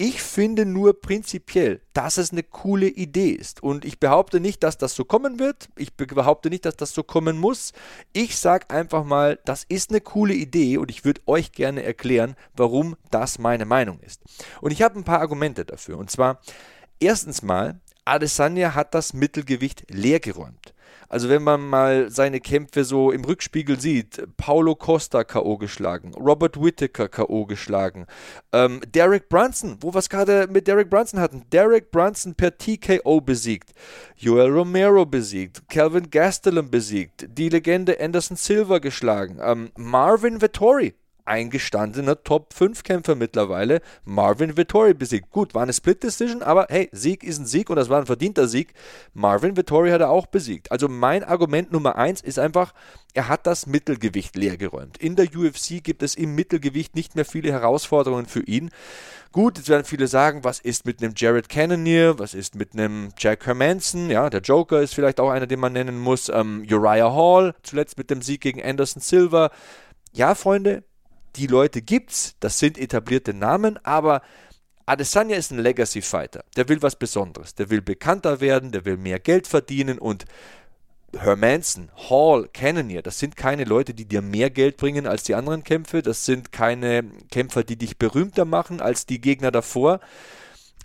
Ich 0.00 0.22
finde 0.22 0.64
nur 0.64 1.00
prinzipiell, 1.00 1.80
dass 1.92 2.18
es 2.18 2.30
eine 2.30 2.44
coole 2.44 2.86
Idee 2.86 3.30
ist. 3.30 3.64
Und 3.64 3.84
ich 3.84 3.98
behaupte 3.98 4.38
nicht, 4.38 4.62
dass 4.62 4.78
das 4.78 4.94
so 4.94 5.04
kommen 5.04 5.40
wird. 5.40 5.70
Ich 5.74 5.94
behaupte 5.94 6.50
nicht, 6.50 6.64
dass 6.66 6.76
das 6.76 6.94
so 6.94 7.02
kommen 7.02 7.36
muss. 7.36 7.72
Ich 8.12 8.38
sage 8.38 8.70
einfach 8.70 9.02
mal, 9.02 9.40
das 9.44 9.64
ist 9.68 9.90
eine 9.90 10.00
coole 10.00 10.34
Idee 10.34 10.78
und 10.78 10.92
ich 10.92 11.04
würde 11.04 11.20
euch 11.26 11.50
gerne 11.50 11.82
erklären, 11.82 12.36
warum 12.54 12.94
das 13.10 13.40
meine 13.40 13.64
Meinung 13.64 13.98
ist. 13.98 14.22
Und 14.60 14.70
ich 14.70 14.82
habe 14.82 14.96
ein 14.96 15.04
paar 15.04 15.18
Argumente 15.18 15.64
dafür. 15.64 15.98
Und 15.98 16.12
zwar, 16.12 16.42
erstens 17.00 17.42
mal, 17.42 17.80
Adesanya 18.04 18.76
hat 18.76 18.94
das 18.94 19.14
Mittelgewicht 19.14 19.84
leergeräumt. 19.90 20.67
Also 21.08 21.28
wenn 21.28 21.42
man 21.42 21.66
mal 21.66 22.10
seine 22.10 22.40
Kämpfe 22.40 22.84
so 22.84 23.10
im 23.10 23.24
Rückspiegel 23.24 23.80
sieht, 23.80 24.22
Paulo 24.36 24.74
Costa 24.74 25.24
K.O. 25.24 25.56
geschlagen, 25.56 26.12
Robert 26.14 26.62
Whittaker 26.62 27.08
K.O. 27.08 27.46
geschlagen, 27.46 28.06
ähm, 28.52 28.80
Derek 28.94 29.28
Brunson, 29.28 29.78
wo 29.80 29.94
wir 29.94 29.98
es 29.98 30.08
gerade 30.08 30.48
mit 30.48 30.66
Derek 30.66 30.90
Brunson 30.90 31.20
hatten, 31.20 31.44
Derek 31.50 31.90
Brunson 31.90 32.34
per 32.34 32.56
TKO 32.56 33.20
besiegt, 33.20 33.72
Joel 34.16 34.50
Romero 34.50 35.06
besiegt, 35.06 35.68
Calvin 35.68 36.10
Gastelum 36.10 36.70
besiegt, 36.70 37.26
die 37.28 37.48
Legende 37.48 37.98
Anderson 38.00 38.36
Silva 38.36 38.78
geschlagen, 38.78 39.38
ähm, 39.42 39.70
Marvin 39.76 40.40
Vettori 40.40 40.94
eingestandener 41.28 42.22
Top-5-Kämpfer 42.22 43.14
mittlerweile, 43.14 43.80
Marvin 44.04 44.56
Vittori 44.56 44.94
besiegt. 44.94 45.30
Gut, 45.30 45.54
war 45.54 45.62
eine 45.62 45.72
Split-Decision, 45.72 46.42
aber 46.42 46.66
hey, 46.70 46.88
Sieg 46.92 47.22
ist 47.22 47.38
ein 47.38 47.46
Sieg 47.46 47.70
und 47.70 47.76
das 47.76 47.88
war 47.88 48.00
ein 48.00 48.06
verdienter 48.06 48.48
Sieg. 48.48 48.72
Marvin 49.14 49.56
Vittori 49.56 49.90
hat 49.90 50.00
er 50.00 50.10
auch 50.10 50.26
besiegt. 50.26 50.72
Also 50.72 50.88
mein 50.88 51.22
Argument 51.22 51.70
Nummer 51.70 51.96
1 51.96 52.22
ist 52.22 52.38
einfach, 52.38 52.72
er 53.14 53.28
hat 53.28 53.46
das 53.46 53.66
Mittelgewicht 53.66 54.36
leergeräumt. 54.36 54.98
In 54.98 55.16
der 55.16 55.26
UFC 55.26 55.82
gibt 55.82 56.02
es 56.02 56.14
im 56.14 56.34
Mittelgewicht 56.34 56.94
nicht 56.96 57.14
mehr 57.14 57.24
viele 57.24 57.52
Herausforderungen 57.52 58.26
für 58.26 58.42
ihn. 58.42 58.70
Gut, 59.32 59.58
jetzt 59.58 59.68
werden 59.68 59.84
viele 59.84 60.08
sagen, 60.08 60.42
was 60.42 60.58
ist 60.58 60.86
mit 60.86 61.02
einem 61.02 61.12
Jared 61.14 61.48
Cannonier, 61.48 62.18
was 62.18 62.32
ist 62.32 62.54
mit 62.54 62.72
einem 62.72 63.10
Jack 63.18 63.46
Hermanson, 63.46 64.08
ja, 64.08 64.30
der 64.30 64.40
Joker 64.40 64.80
ist 64.80 64.94
vielleicht 64.94 65.20
auch 65.20 65.30
einer, 65.30 65.46
den 65.46 65.60
man 65.60 65.74
nennen 65.74 65.98
muss, 65.98 66.30
ähm, 66.30 66.66
Uriah 66.68 67.14
Hall, 67.14 67.54
zuletzt 67.62 67.98
mit 67.98 68.10
dem 68.10 68.22
Sieg 68.22 68.40
gegen 68.40 68.62
Anderson 68.62 69.02
Silva. 69.02 69.50
Ja, 70.12 70.34
Freunde, 70.34 70.82
die 71.36 71.46
Leute 71.46 71.82
gibt's, 71.82 72.34
das 72.40 72.58
sind 72.58 72.78
etablierte 72.78 73.34
Namen, 73.34 73.78
aber 73.84 74.22
Adesanya 74.86 75.36
ist 75.36 75.50
ein 75.50 75.58
Legacy 75.58 76.00
Fighter. 76.00 76.44
Der 76.56 76.68
will 76.68 76.80
was 76.80 76.96
Besonderes. 76.96 77.54
Der 77.54 77.68
will 77.68 77.82
bekannter 77.82 78.40
werden, 78.40 78.72
der 78.72 78.86
will 78.86 78.96
mehr 78.96 79.18
Geld 79.18 79.46
verdienen 79.46 79.98
und 79.98 80.24
Hermanson, 81.16 81.90
Hall, 82.10 82.48
Cannonier, 82.52 83.00
das 83.00 83.18
sind 83.18 83.34
keine 83.36 83.64
Leute, 83.64 83.94
die 83.94 84.04
dir 84.04 84.20
mehr 84.20 84.50
Geld 84.50 84.76
bringen 84.76 85.06
als 85.06 85.22
die 85.22 85.34
anderen 85.34 85.64
Kämpfe. 85.64 86.02
Das 86.02 86.24
sind 86.24 86.52
keine 86.52 87.04
Kämpfer, 87.30 87.64
die 87.64 87.76
dich 87.76 87.96
berühmter 87.98 88.44
machen 88.44 88.80
als 88.80 89.06
die 89.06 89.20
Gegner 89.20 89.50
davor. 89.50 90.00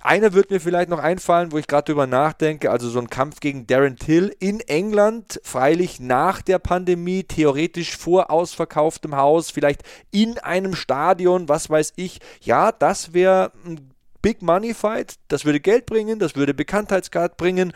Einer 0.06 0.34
wird 0.34 0.52
mir 0.52 0.60
vielleicht 0.60 0.90
noch 0.90 1.00
einfallen, 1.00 1.54
wo 1.54 1.58
ich 1.58 1.66
gerade 1.66 1.86
drüber 1.86 2.08
nachdenke, 2.08 2.70
also 2.70 2.90
so 2.90 3.00
ein 3.00 3.10
Kampf 3.10 3.40
gegen 3.40 3.68
Darren 3.68 3.96
Till 3.96 4.36
in 4.38 4.60
England, 4.60 5.40
freilich 5.44 6.02
nach 6.02 6.42
der 6.42 6.60
Pandemie, 6.60 7.24
theoretisch 7.24 7.96
vor 7.96 8.30
ausverkauftem 8.30 9.16
Haus, 9.16 9.50
vielleicht 9.50 9.84
in 10.12 10.38
einem 10.40 10.76
Stadion, 10.76 11.48
was 11.48 11.70
weiß 11.70 11.94
ich. 11.96 12.20
Ja, 12.42 12.74
das 12.74 13.14
wäre 13.14 13.54
ein 13.66 13.94
Big 14.22 14.42
Money 14.42 14.74
Fight, 14.74 15.16
das 15.30 15.46
würde 15.46 15.62
Geld 15.62 15.86
bringen, 15.86 16.20
das 16.20 16.36
würde 16.36 16.54
Bekanntheitsgrad 16.54 17.38
bringen 17.38 17.72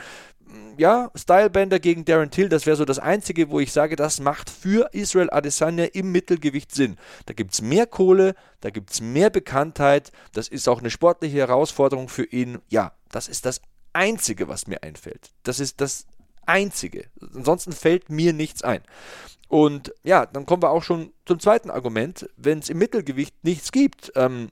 ja, 0.78 1.12
Stylebender 1.16 1.80
gegen 1.80 2.06
Darren 2.06 2.32
Till, 2.32 2.50
das 2.50 2.66
wäre 2.66 2.78
so 2.78 2.86
das 2.86 3.00
Einzige, 3.00 3.50
wo 3.50 3.60
ich 3.60 3.72
sage, 3.72 3.96
das 3.96 4.20
macht 4.20 4.50
für 4.50 4.90
Israel 4.94 5.30
Adesanya 5.30 5.86
im 5.86 6.12
Mittelgewicht 6.12 6.74
Sinn. 6.74 6.98
Da 7.26 7.34
gibt 7.34 7.54
es 7.54 7.62
mehr 7.62 7.88
Kohle, 7.88 8.36
da 8.62 8.70
gibt 8.70 8.92
es 8.92 9.02
mehr 9.02 9.30
Bekanntheit, 9.30 10.12
das 10.34 10.48
ist 10.48 10.68
auch 10.68 10.80
eine 10.80 10.90
sportliche 10.90 11.38
Herausforderung 11.38 12.10
für 12.10 12.26
ihn. 12.26 12.60
Ja, 12.70 12.94
das 13.10 13.28
ist 13.28 13.46
das 13.46 13.62
Einzige, 13.94 14.48
was 14.48 14.68
mir 14.68 14.84
einfällt. 14.84 15.32
Das 15.44 15.60
ist 15.60 15.82
das 15.82 16.06
Einzige. 16.46 17.06
Ansonsten 17.34 17.72
fällt 17.72 18.10
mir 18.10 18.34
nichts 18.34 18.64
ein. 18.64 18.82
Und 19.48 19.94
ja, 20.04 20.26
dann 20.26 20.46
kommen 20.46 20.62
wir 20.62 20.72
auch 20.72 20.84
schon 20.84 21.12
zum 21.26 21.40
zweiten 21.40 21.70
Argument. 21.70 22.30
Wenn 22.38 22.60
es 22.60 22.70
im 22.70 22.78
Mittelgewicht 22.78 23.44
nichts 23.44 23.72
gibt, 23.72 24.12
ähm, 24.16 24.50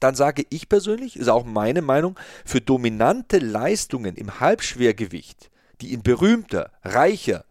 dann 0.00 0.14
sage 0.14 0.44
ich 0.48 0.68
persönlich, 0.68 1.16
ist 1.16 1.28
auch 1.28 1.44
meine 1.44 1.82
Meinung, 1.82 2.18
für 2.44 2.60
dominante 2.60 3.38
Leistungen 3.38 4.16
im 4.16 4.40
Halbschwergewicht, 4.40 5.49
die 5.80 5.92
in 5.92 6.02
berühmter, 6.02 6.70
reicher, 6.82 7.44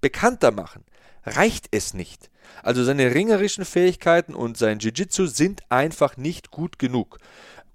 bekannter 0.00 0.50
machen, 0.50 0.84
reicht 1.24 1.68
es 1.70 1.94
nicht. 1.94 2.30
Also 2.62 2.84
seine 2.84 3.14
ringerischen 3.14 3.64
Fähigkeiten 3.64 4.34
und 4.34 4.56
sein 4.56 4.78
Jiu-Jitsu 4.78 5.26
sind 5.26 5.62
einfach 5.70 6.16
nicht 6.16 6.50
gut 6.50 6.78
genug. 6.78 7.18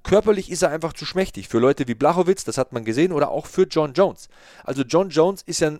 Körperlich 0.03 0.49
ist 0.51 0.61
er 0.61 0.71
einfach 0.71 0.93
zu 0.93 1.05
schmächtig 1.05 1.49
für 1.49 1.59
Leute 1.59 1.87
wie 1.87 1.95
Blachowitz, 1.95 2.43
das 2.45 2.57
hat 2.57 2.71
man 2.71 2.85
gesehen, 2.85 3.11
oder 3.11 3.29
auch 3.29 3.45
für 3.45 3.63
John 3.63 3.93
Jones. 3.93 4.29
Also 4.63 4.83
John 4.83 5.09
Jones 5.09 5.41
ist 5.41 5.59
ja, 5.59 5.77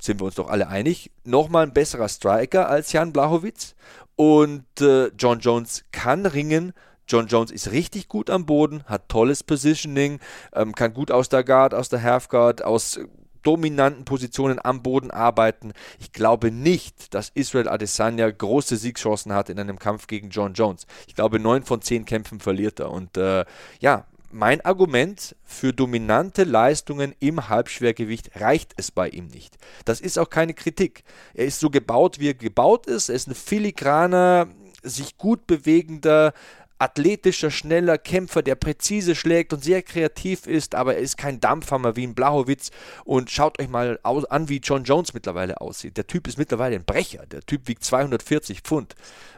sind 0.00 0.20
wir 0.20 0.24
uns 0.24 0.36
doch 0.36 0.48
alle 0.48 0.68
einig, 0.68 1.10
nochmal 1.24 1.64
ein 1.66 1.74
besserer 1.74 2.08
Striker 2.08 2.68
als 2.68 2.92
Jan 2.92 3.12
Blachowitz. 3.12 3.74
Und 4.14 4.64
äh, 4.80 5.08
John 5.08 5.40
Jones 5.40 5.84
kann 5.92 6.24
ringen. 6.24 6.72
John 7.06 7.26
Jones 7.26 7.50
ist 7.50 7.70
richtig 7.70 8.08
gut 8.08 8.30
am 8.30 8.46
Boden, 8.46 8.82
hat 8.86 9.10
tolles 9.10 9.44
Positioning, 9.44 10.20
ähm, 10.54 10.74
kann 10.74 10.94
gut 10.94 11.10
aus 11.10 11.28
der 11.28 11.44
Guard, 11.44 11.74
aus 11.74 11.90
der 11.90 12.02
Half 12.02 12.28
Guard, 12.28 12.64
aus 12.64 12.98
dominanten 13.46 14.04
Positionen 14.04 14.58
am 14.62 14.82
Boden 14.82 15.10
arbeiten. 15.10 15.72
Ich 16.00 16.12
glaube 16.12 16.50
nicht, 16.50 17.14
dass 17.14 17.30
Israel 17.34 17.68
Adesanya 17.68 18.28
große 18.28 18.76
Siegchancen 18.76 19.32
hat 19.32 19.50
in 19.50 19.60
einem 19.60 19.78
Kampf 19.78 20.08
gegen 20.08 20.30
John 20.30 20.54
Jones. 20.54 20.86
Ich 21.06 21.14
glaube, 21.14 21.38
neun 21.38 21.62
von 21.62 21.80
zehn 21.80 22.04
Kämpfen 22.04 22.40
verliert 22.40 22.80
er. 22.80 22.90
Und 22.90 23.16
äh, 23.16 23.44
ja, 23.80 24.06
mein 24.32 24.60
Argument 24.62 25.36
für 25.44 25.72
dominante 25.72 26.44
Leistungen 26.44 27.14
im 27.20 27.48
Halbschwergewicht 27.48 28.32
reicht 28.40 28.74
es 28.76 28.90
bei 28.90 29.08
ihm 29.08 29.28
nicht. 29.28 29.56
Das 29.84 30.00
ist 30.00 30.18
auch 30.18 30.28
keine 30.28 30.54
Kritik. 30.54 31.04
Er 31.32 31.46
ist 31.46 31.60
so 31.60 31.70
gebaut, 31.70 32.18
wie 32.18 32.30
er 32.30 32.34
gebaut 32.34 32.86
ist. 32.86 33.08
Er 33.08 33.14
ist 33.14 33.28
ein 33.28 33.34
filigraner, 33.34 34.48
sich 34.82 35.16
gut 35.16 35.46
bewegender, 35.46 36.32
athletischer, 36.78 37.50
schneller 37.50 37.98
Kämpfer, 37.98 38.42
der 38.42 38.54
präzise 38.54 39.14
schlägt 39.14 39.52
und 39.52 39.64
sehr 39.64 39.82
kreativ 39.82 40.46
ist, 40.46 40.74
aber 40.74 40.94
er 40.94 41.00
ist 41.00 41.16
kein 41.16 41.40
Dampfhammer 41.40 41.96
wie 41.96 42.06
ein 42.06 42.14
Blachowitz. 42.14 42.70
Und 43.04 43.30
schaut 43.30 43.60
euch 43.60 43.68
mal 43.68 43.98
an, 44.02 44.48
wie 44.48 44.58
John 44.58 44.84
Jones 44.84 45.14
mittlerweile 45.14 45.60
aussieht. 45.60 45.96
Der 45.96 46.06
Typ 46.06 46.28
ist 46.28 46.38
mittlerweile 46.38 46.76
ein 46.76 46.84
Brecher. 46.84 47.26
Der 47.26 47.40
Typ 47.40 47.68
wiegt 47.68 47.84
240 47.84 48.60
Pfund. 48.60 48.94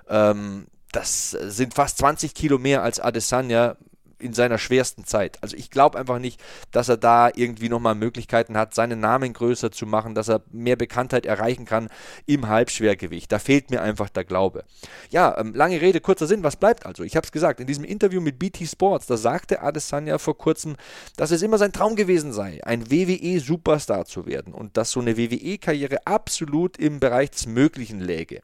Ähm, 0.09 0.67
das 0.93 1.31
sind 1.31 1.75
fast 1.75 1.99
20 1.99 2.35
Kilo 2.35 2.59
mehr 2.59 2.83
als 2.83 2.99
Adesanya 2.99 3.77
in 4.19 4.33
seiner 4.33 4.59
schwersten 4.59 5.05
Zeit. 5.05 5.43
Also 5.43 5.57
ich 5.57 5.71
glaube 5.71 5.99
einfach 5.99 6.19
nicht, 6.19 6.41
dass 6.73 6.89
er 6.89 6.97
da 6.97 7.31
irgendwie 7.35 7.69
nochmal 7.69 7.95
Möglichkeiten 7.95 8.57
hat, 8.57 8.75
seinen 8.75 9.01
Namen 9.01 9.33
größer 9.33 9.71
zu 9.71 9.87
machen, 9.87 10.15
dass 10.15 10.29
er 10.29 10.43
mehr 10.51 10.77
Bekanntheit 10.77 11.27
erreichen 11.27 11.65
kann 11.65 11.89
im 12.27 12.49
Halbschwergewicht. 12.49 13.31
Da 13.31 13.39
fehlt 13.39 13.71
mir 13.71 13.83
einfach 13.83 14.09
der 14.09 14.25
Glaube. 14.25 14.65
Ja, 15.11 15.39
ähm, 15.39 15.55
lange 15.55 15.81
Rede, 15.81 16.01
kurzer 16.01 16.27
Sinn, 16.27 16.43
was 16.43 16.57
bleibt 16.57 16.87
also? 16.87 17.03
Ich 17.03 17.17
habe 17.17 17.25
es 17.25 17.33
gesagt, 17.33 17.61
in 17.61 17.67
diesem 17.67 17.85
Interview 17.85 18.21
mit 18.21 18.39
BT 18.39 18.69
Sports, 18.69 19.07
da 19.07 19.17
sagte 19.17 19.63
Adesanya 19.63 20.19
vor 20.19 20.37
kurzem, 20.37 20.77
dass 21.17 21.31
es 21.31 21.43
immer 21.43 21.59
sein 21.59 21.73
Traum 21.73 21.97
gewesen 21.97 22.33
sei, 22.33 22.61
ein 22.65 22.91
WWE-Superstar 22.91 24.05
zu 24.05 24.27
werden 24.27 24.55
und 24.55 24.77
dass 24.77 24.91
so 24.91 25.01
eine 25.01 25.17
WWE-Karriere 25.17 26.07
absolut 26.07 26.77
im 26.79 27.01
Bereich 27.01 27.31
des 27.31 27.47
Möglichen 27.47 28.01
läge. 28.01 28.41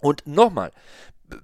Und 0.00 0.26
nochmal, 0.26 0.72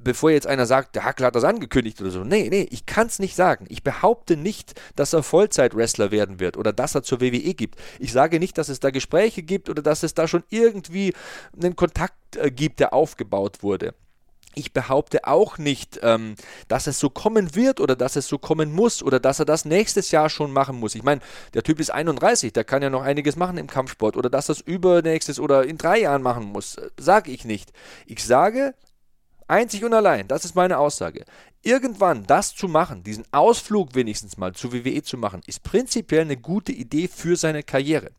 bevor 0.03 0.31
jetzt 0.31 0.47
einer 0.47 0.67
sagt, 0.67 0.95
der 0.95 1.05
Hackler 1.05 1.29
hat 1.29 1.35
das 1.35 1.45
angekündigt 1.45 2.01
oder 2.01 2.11
so. 2.11 2.25
Nee, 2.25 2.49
nee, 2.51 2.67
ich 2.71 2.87
kann 2.87 3.07
es 3.07 3.19
nicht 3.19 3.35
sagen. 3.35 3.67
Ich 3.69 3.83
behaupte 3.83 4.37
nicht, 4.37 4.81
dass 4.97 5.13
er 5.13 5.23
Vollzeit-Wrestler 5.23 6.11
werden 6.11 6.41
wird 6.41 6.57
oder 6.57 6.73
dass 6.73 6.95
er 6.95 7.03
zur 7.03 7.21
WWE 7.21 7.55
gibt. 7.55 7.77
Ich 7.99 8.13
sage 8.13 8.39
nicht, 8.39 8.59
dass 8.59 8.69
es 8.69 8.81
da 8.81 8.91
Gespräche 8.91 9.43
gibt 9.43 9.69
oder 9.69 9.83
dass 9.83 10.03
es 10.03 10.15
da 10.15 10.29
schon 10.29 10.45
irgendwie 10.51 11.15
einen 11.61 11.77
Kontakt 11.77 12.37
äh, 12.37 12.51
gibt, 12.51 12.81
der 12.81 12.93
aufgebaut 12.93 13.63
wurde. 13.63 13.95
Ich 14.59 14.73
behaupte 14.73 15.25
auch 15.25 15.57
nicht, 15.59 16.01
ähm, 16.03 16.35
dass 16.67 16.89
es 16.89 16.99
so 16.99 17.11
kommen 17.11 17.55
wird 17.55 17.79
oder 17.79 17.95
dass 17.95 18.17
es 18.17 18.27
so 18.27 18.39
kommen 18.39 18.73
muss 18.73 19.05
oder 19.05 19.21
dass 19.21 19.39
er 19.39 19.45
das 19.45 19.65
nächstes 19.65 20.11
Jahr 20.11 20.29
schon 20.29 20.53
machen 20.53 20.81
muss. 20.81 20.97
Ich 20.97 21.05
meine, 21.05 21.21
der 21.55 21.63
Typ 21.63 21.79
ist 21.79 21.91
31, 21.91 22.53
der 22.55 22.65
kann 22.65 22.83
ja 22.83 22.91
noch 22.91 23.03
einiges 23.03 23.37
machen 23.37 23.57
im 23.57 23.69
Kampfsport 23.69 24.17
oder 24.17 24.31
dass 24.31 24.49
er 24.49 24.55
es 24.55 24.61
übernächstes 24.61 25.39
oder 25.39 25.65
in 25.65 25.79
drei 25.79 26.01
Jahren 26.01 26.23
machen 26.23 26.45
muss. 26.45 26.77
Äh, 26.77 26.91
sage 26.99 27.31
ich 27.31 27.45
nicht. 27.45 27.73
Ich 28.07 28.25
sage, 28.25 28.75
Einzig 29.49 29.83
und 29.85 29.95
allein, 29.95 30.29
das 30.29 30.45
ist 30.45 30.55
meine 30.55 30.79
Aussage. 30.79 31.25
Irgendwann 31.63 32.25
das 32.27 32.55
zu 32.55 32.69
machen, 32.69 33.03
diesen 33.03 33.25
Ausflug 33.33 33.95
wenigstens 33.95 34.37
mal 34.37 34.53
zu 34.53 34.73
WWE 34.73 35.03
zu 35.03 35.17
machen, 35.17 35.41
ist 35.47 35.63
prinzipiell 35.63 36.21
eine 36.21 36.37
gute 36.37 36.73
Idee 36.73 37.09
für 37.09 37.35
seine 37.35 37.63
Karriere. 37.63 38.11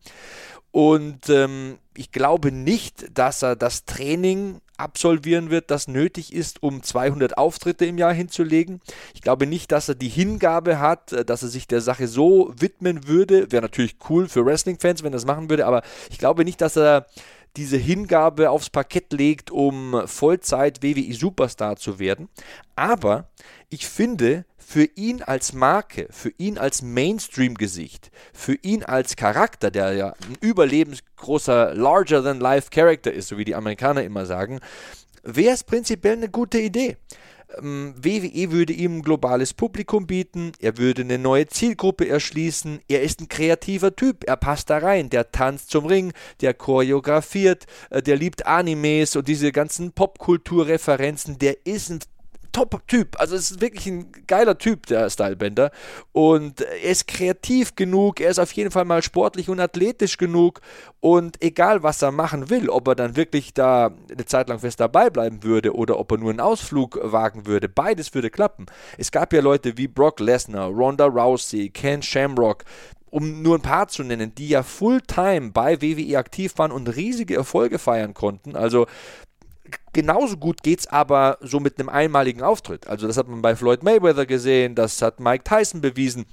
Und 0.72 1.30
ähm, 1.30 1.80
ich 1.96 2.12
glaube 2.12 2.52
nicht, 2.52 3.18
dass 3.18 3.42
er 3.42 3.56
das 3.56 3.86
Training 3.86 4.62
absolvieren 4.78 5.50
wird, 5.50 5.72
das 5.72 5.88
nötig 5.88 6.34
ist, 6.34 6.64
um 6.64 6.84
200 6.84 7.38
Auftritte 7.38 7.86
im 7.86 7.98
Jahr 7.98 8.14
hinzulegen. 8.14 8.80
Ich 9.14 9.22
glaube 9.22 9.46
nicht, 9.46 9.72
dass 9.72 9.90
er 9.90 9.96
die 9.96 10.10
Hingabe 10.10 10.80
hat, 10.80 11.12
äh, 11.12 11.26
dass 11.26 11.44
er 11.44 11.50
sich 11.50 11.68
der 11.68 11.82
Sache 11.82 12.08
so 12.08 12.54
widmen 12.58 13.08
würde. 13.08 13.52
Wäre 13.52 13.64
natürlich 13.64 13.98
cool 14.10 14.28
für 14.28 14.46
Wrestling-Fans, 14.46 15.04
wenn 15.04 15.12
er 15.12 15.18
das 15.18 15.26
machen 15.26 15.50
würde, 15.50 15.66
aber 15.66 15.82
ich 16.10 16.18
glaube 16.18 16.46
nicht, 16.46 16.62
dass 16.62 16.78
er 16.78 17.08
diese 17.58 17.78
Hingabe 17.78 18.50
aufs 18.50 18.70
Parkett 18.70 19.12
legt, 19.14 19.52
um 19.52 20.04
Vollzeit 20.06 20.84
WWE 20.84 21.14
Superstar 21.14 21.76
zu 21.76 22.00
werden. 22.00 22.30
Aber 22.76 23.30
ich 23.70 23.88
finde, 23.88 24.46
für 24.58 24.88
ihn 24.96 25.24
als 25.24 25.54
Marke, 25.54 26.08
für 26.12 26.32
ihn 26.38 26.58
als 26.60 26.82
Mainstream-Gesicht, 26.84 28.12
für 28.34 28.54
ihn 28.54 28.84
als 28.84 29.16
Charakter, 29.16 29.72
der 29.72 29.94
ja 29.94 30.10
ein 30.10 30.38
überlebensgroßer 30.42 31.74
Larger-than-Life-Character 31.74 33.12
ist, 33.12 33.30
so 33.30 33.38
wie 33.38 33.46
die 33.46 33.56
Amerikaner 33.56 34.04
immer 34.04 34.28
sagen, 34.28 34.60
wäre 35.24 35.56
es 35.56 35.64
prinzipiell 35.64 36.18
eine 36.18 36.30
gute 36.30 36.60
Idee. 36.60 36.98
WWE 37.58 38.28
ähm, 38.28 38.52
würde 38.52 38.74
ihm 38.74 38.98
ein 38.98 39.02
globales 39.02 39.54
Publikum 39.54 40.06
bieten, 40.06 40.52
er 40.60 40.78
würde 40.78 41.02
eine 41.02 41.18
neue 41.18 41.48
Zielgruppe 41.48 42.08
erschließen, 42.08 42.82
er 42.88 43.02
ist 43.02 43.22
ein 43.22 43.28
kreativer 43.28 43.96
Typ, 43.96 44.24
er 44.28 44.38
passt 44.38 44.70
da 44.70 44.78
rein, 44.78 45.10
der 45.10 45.32
tanzt 45.32 45.72
zum 45.72 45.86
Ring, 45.86 46.14
der 46.42 46.54
choreografiert, 46.54 47.66
äh, 47.90 48.02
der 48.02 48.18
liebt 48.18 48.46
Animes. 48.46 49.16
Und 49.16 49.28
diese 49.28 49.52
ganzen 49.52 49.92
Popkulturreferenzen, 49.94 51.40
der 51.40 51.66
ist 51.66 51.90
ein 51.90 52.00
Top-Typ. 52.52 53.20
Also 53.20 53.36
es 53.36 53.52
ist 53.52 53.62
wirklich 53.62 53.88
ein 53.88 54.12
geiler 54.28 54.58
Typ, 54.58 54.86
der 54.88 55.10
Stylebender. 55.10 55.72
Und 56.12 56.62
er 56.62 56.82
ist 56.82 57.08
kreativ 57.08 57.76
genug, 57.76 58.20
er 58.20 58.30
ist 58.30 58.40
auf 58.40 58.52
jeden 58.52 58.72
Fall 58.72 58.86
mal 58.86 59.04
sportlich 59.04 59.50
und 59.50 59.60
athletisch 59.60 60.18
genug. 60.18 60.62
Und 61.00 61.42
egal, 61.42 61.84
was 61.84 62.02
er 62.02 62.12
machen 62.12 62.50
will, 62.50 62.70
ob 62.70 62.88
er 62.88 62.96
dann 62.96 63.16
wirklich 63.16 63.54
da 63.54 63.92
eine 64.12 64.26
Zeit 64.26 64.50
lang 64.50 64.60
fest 64.60 64.80
dabei 64.80 65.10
bleiben 65.10 65.44
würde 65.44 65.76
oder 65.76 66.00
ob 66.00 66.12
er 66.12 66.18
nur 66.18 66.30
einen 66.30 66.40
Ausflug 66.40 67.00
wagen 67.02 67.46
würde, 67.46 67.70
beides 67.70 68.14
würde 68.14 68.30
klappen. 68.30 68.66
Es 68.98 69.12
gab 69.12 69.32
ja 69.34 69.42
Leute 69.42 69.78
wie 69.78 69.88
Brock 69.88 70.20
Lesnar, 70.20 70.70
Ronda 70.70 71.06
Rousey, 71.06 71.70
Ken 71.70 72.02
Shamrock, 72.02 72.66
um 73.10 73.42
nur 73.42 73.58
ein 73.58 73.62
paar 73.62 73.88
zu 73.88 74.04
nennen, 74.04 74.34
die 74.36 74.50
ja 74.50 74.64
Fulltime 74.64 75.52
bei 75.52 75.82
WWE 75.82 76.18
aktiv 76.18 76.54
waren 76.58 76.72
und 76.72 76.96
riesige 76.96 77.36
Erfolge 77.36 77.80
feiern 77.80 78.14
konnten. 78.14 78.56
Also 78.56 78.88
genauso 79.94 80.38
gut 80.38 80.64
geht 80.64 80.80
es 80.80 80.88
aber 80.88 81.38
so 81.42 81.60
mit 81.60 81.80
einem 81.80 81.90
einmaligen 81.90 82.42
Auftritt. 82.42 82.88
Also 82.88 83.08
das 83.08 83.18
hat 83.18 83.28
man 83.28 83.42
bei 83.42 83.56
Floyd 83.56 83.84
Mayweather 83.84 84.26
gesehen, 84.26 84.76
das 84.76 85.02
hat 85.02 85.20
Mike 85.20 85.44
Tyson 85.44 85.82
bewiesen. 85.82 86.26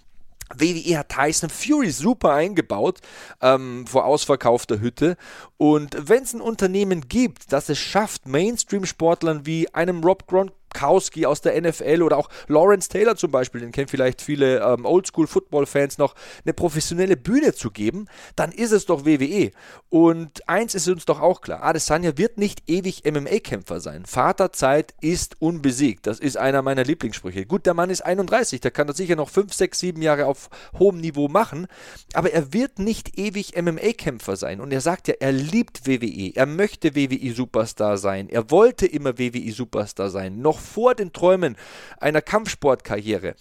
WWE 0.55 0.99
hat 0.99 1.09
Tyson 1.09 1.51
Fury 1.51 1.91
super 1.91 2.33
eingebaut 2.33 3.01
ähm, 3.41 3.87
vor 3.87 4.05
ausverkaufter 4.05 4.81
Hütte. 4.81 5.17
Und 5.57 5.97
wenn 6.09 6.23
es 6.23 6.35
ein 6.35 6.41
Unternehmen 6.41 7.09
gibt, 7.09 7.53
das 7.53 7.69
es 7.69 7.79
schafft, 7.79 8.27
Mainstream-Sportlern 8.27 9.45
wie 9.45 9.73
einem 9.75 10.05
Rob 10.05 10.27
Gronkowski 10.29 10.66
Gronkowski 10.77 11.27
aus 11.27 11.41
der 11.41 11.61
NFL 11.61 12.03
oder 12.03 12.19
auch 12.19 12.29
Lawrence 12.49 12.89
Taylor 12.89 13.17
zum 13.17 13.31
Beispiel, 13.31 13.61
den 13.61 13.73
kennen 13.73 13.89
vielleicht 13.89 14.23
viele 14.23 14.61
ähm, 14.61 14.85
Oldschool-Football-Fans 14.85 15.99
noch, 15.99 16.15
eine 16.45 16.53
professionelle 16.53 17.17
Bühne 17.17 17.55
zu 17.55 17.71
geben, 17.71 18.07
dann 18.37 18.53
ist 18.53 18.73
es 18.73 18.87
doch 18.87 19.05
WWE. 19.05 19.51
Und 19.89 20.49
eins 20.49 20.75
ist 20.75 20.89
uns 20.89 21.05
doch 21.05 21.21
auch 21.21 21.41
klar, 21.41 21.63
Adesanya 21.63 22.17
wird 22.19 22.39
nicht 22.39 22.69
ewig 22.69 23.03
MMA-Kämpfer 23.05 23.81
sein. 23.81 24.05
Vaterzeit 24.07 24.95
ist 25.01 25.41
unbesiegt. 25.41 26.07
Das 26.07 26.21
ist 26.21 26.37
einer 26.37 26.63
meiner 26.63 26.85
Lieblingssprüche. 26.85 27.47
Gut, 27.47 27.67
der 27.67 27.75
Mann 27.75 27.91
ist 27.91 28.03
31, 28.03 28.61
der 28.61 28.71
kann 28.71 28.87
das 28.87 28.97
sicher 28.97 29.17
noch 29.17 29.31
5, 29.31 29.53
6, 29.53 29.79
7 29.79 30.03
Jahre 30.03 30.27
auf 30.27 30.49
hohem 30.79 30.99
Niveau 30.99 31.29
machen, 31.29 31.67
aber 32.13 32.33
er 32.33 32.53
wird 32.53 32.79
nicht 32.79 33.19
ewig 33.19 33.55
MMA-Kämpfer 33.61 34.37
sein. 34.37 34.61
Und 34.61 34.73
er 34.73 34.81
sagt 34.81 35.09
ja, 35.09 35.15
er 35.21 35.33
liebt 35.33 35.87
WWE, 35.87 36.33
er 36.35 36.47
möchte 36.47 36.95
WWE-Superstar 36.95 37.99
sein, 37.99 38.29
er 38.29 38.51
wollte 38.51 38.87
immer 38.87 39.19
WWE-Superstar 39.19 40.11
sein, 40.11 40.41
noch 40.41 40.61
vor 40.67 40.95
den 40.95 41.13
Träumen 41.13 41.57
einer 41.99 42.21
Kampfsportkarriere. 42.21 43.35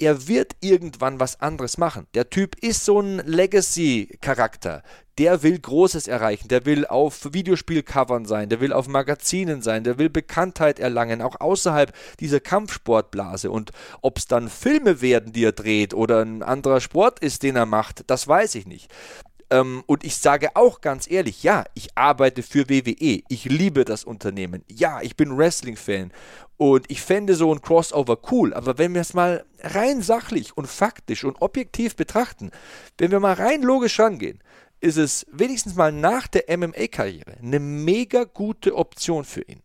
Er 0.00 0.28
wird 0.28 0.54
irgendwann 0.60 1.18
was 1.18 1.40
anderes 1.40 1.76
machen. 1.76 2.06
Der 2.14 2.30
Typ 2.30 2.54
ist 2.62 2.84
so 2.84 3.00
ein 3.00 3.18
Legacy-Charakter. 3.26 4.84
Der 5.18 5.42
will 5.42 5.58
Großes 5.58 6.06
erreichen. 6.06 6.46
Der 6.46 6.64
will 6.66 6.86
auf 6.86 7.32
Videospielcovern 7.32 8.24
sein. 8.24 8.48
Der 8.48 8.60
will 8.60 8.72
auf 8.72 8.86
Magazinen 8.86 9.60
sein. 9.60 9.82
Der 9.82 9.98
will 9.98 10.08
Bekanntheit 10.08 10.78
erlangen, 10.78 11.20
auch 11.20 11.40
außerhalb 11.40 11.92
dieser 12.20 12.38
Kampfsportblase. 12.38 13.50
Und 13.50 13.72
ob 14.00 14.18
es 14.18 14.28
dann 14.28 14.48
Filme 14.48 15.00
werden, 15.00 15.32
die 15.32 15.44
er 15.44 15.50
dreht 15.50 15.94
oder 15.94 16.24
ein 16.24 16.44
anderer 16.44 16.80
Sport 16.80 17.18
ist, 17.18 17.42
den 17.42 17.56
er 17.56 17.66
macht, 17.66 18.08
das 18.08 18.28
weiß 18.28 18.54
ich 18.54 18.68
nicht. 18.68 18.92
Ähm, 19.50 19.82
und 19.86 20.04
ich 20.04 20.16
sage 20.16 20.50
auch 20.54 20.80
ganz 20.80 21.10
ehrlich, 21.10 21.42
ja, 21.42 21.64
ich 21.74 21.96
arbeite 21.96 22.42
für 22.42 22.68
WWE. 22.68 23.22
Ich 23.28 23.44
liebe 23.44 23.84
das 23.84 24.04
Unternehmen. 24.04 24.64
Ja, 24.68 25.00
ich 25.00 25.16
bin 25.16 25.36
Wrestling-Fan. 25.36 26.12
Und 26.56 26.90
ich 26.90 27.00
fände 27.02 27.34
so 27.34 27.54
ein 27.54 27.62
Crossover 27.62 28.18
cool. 28.30 28.52
Aber 28.52 28.78
wenn 28.78 28.94
wir 28.94 29.00
es 29.00 29.14
mal 29.14 29.44
rein 29.60 30.02
sachlich 30.02 30.56
und 30.56 30.66
faktisch 30.66 31.24
und 31.24 31.40
objektiv 31.40 31.96
betrachten, 31.96 32.50
wenn 32.98 33.10
wir 33.10 33.20
mal 33.20 33.34
rein 33.34 33.62
logisch 33.62 33.98
rangehen, 34.00 34.40
ist 34.80 34.96
es 34.96 35.26
wenigstens 35.32 35.74
mal 35.74 35.92
nach 35.92 36.26
der 36.28 36.44
MMA-Karriere 36.56 37.38
eine 37.42 37.58
mega 37.58 38.24
gute 38.24 38.74
Option 38.74 39.24
für 39.24 39.42
ihn. 39.42 39.62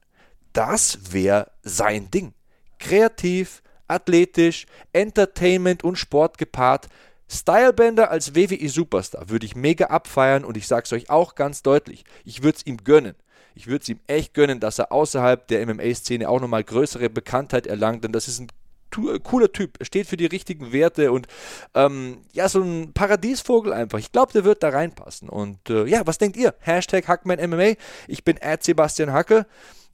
Das 0.53 1.11
wäre 1.11 1.51
sein 1.63 2.09
Ding. 2.11 2.33
Kreativ, 2.79 3.61
athletisch, 3.87 4.65
Entertainment 4.91 5.83
und 5.83 5.97
Sport 5.97 6.37
gepaart. 6.37 6.89
Stylebender 7.29 8.11
als 8.11 8.35
WWE 8.35 8.69
Superstar 8.69 9.29
würde 9.29 9.45
ich 9.45 9.55
mega 9.55 9.85
abfeiern 9.85 10.45
und 10.45 10.57
ich 10.57 10.67
sage 10.67 10.83
es 10.85 10.93
euch 10.93 11.09
auch 11.09 11.35
ganz 11.35 11.63
deutlich, 11.63 12.03
ich 12.25 12.43
würde 12.43 12.57
es 12.57 12.65
ihm 12.65 12.77
gönnen. 12.77 13.15
Ich 13.55 13.67
würde 13.67 13.83
es 13.83 13.89
ihm 13.89 13.99
echt 14.07 14.33
gönnen, 14.33 14.59
dass 14.59 14.79
er 14.79 14.91
außerhalb 14.91 15.47
der 15.47 15.65
MMA-Szene 15.67 16.27
auch 16.27 16.41
nochmal 16.41 16.63
größere 16.63 17.09
Bekanntheit 17.09 17.67
erlangt, 17.67 18.03
denn 18.03 18.11
das 18.11 18.27
ist 18.27 18.39
ein 18.39 18.47
cooler 19.23 19.51
Typ, 19.51 19.77
steht 19.81 20.07
für 20.07 20.17
die 20.17 20.25
richtigen 20.25 20.71
Werte 20.71 21.11
und 21.11 21.27
ähm, 21.73 22.19
ja, 22.31 22.47
so 22.47 22.61
ein 22.61 22.93
Paradiesvogel 22.93 23.73
einfach. 23.73 23.99
Ich 23.99 24.11
glaube, 24.11 24.33
der 24.33 24.43
wird 24.43 24.63
da 24.63 24.69
reinpassen. 24.69 25.29
Und 25.29 25.69
äh, 25.69 25.85
ja, 25.85 26.05
was 26.05 26.17
denkt 26.17 26.37
ihr? 26.37 26.53
Hashtag 26.59 27.07
HackmanMMA. 27.07 27.73
Ich 28.07 28.23
bin 28.23 28.37
Ed 28.37 28.63
Sebastian 28.63 29.11
Hacke. 29.11 29.45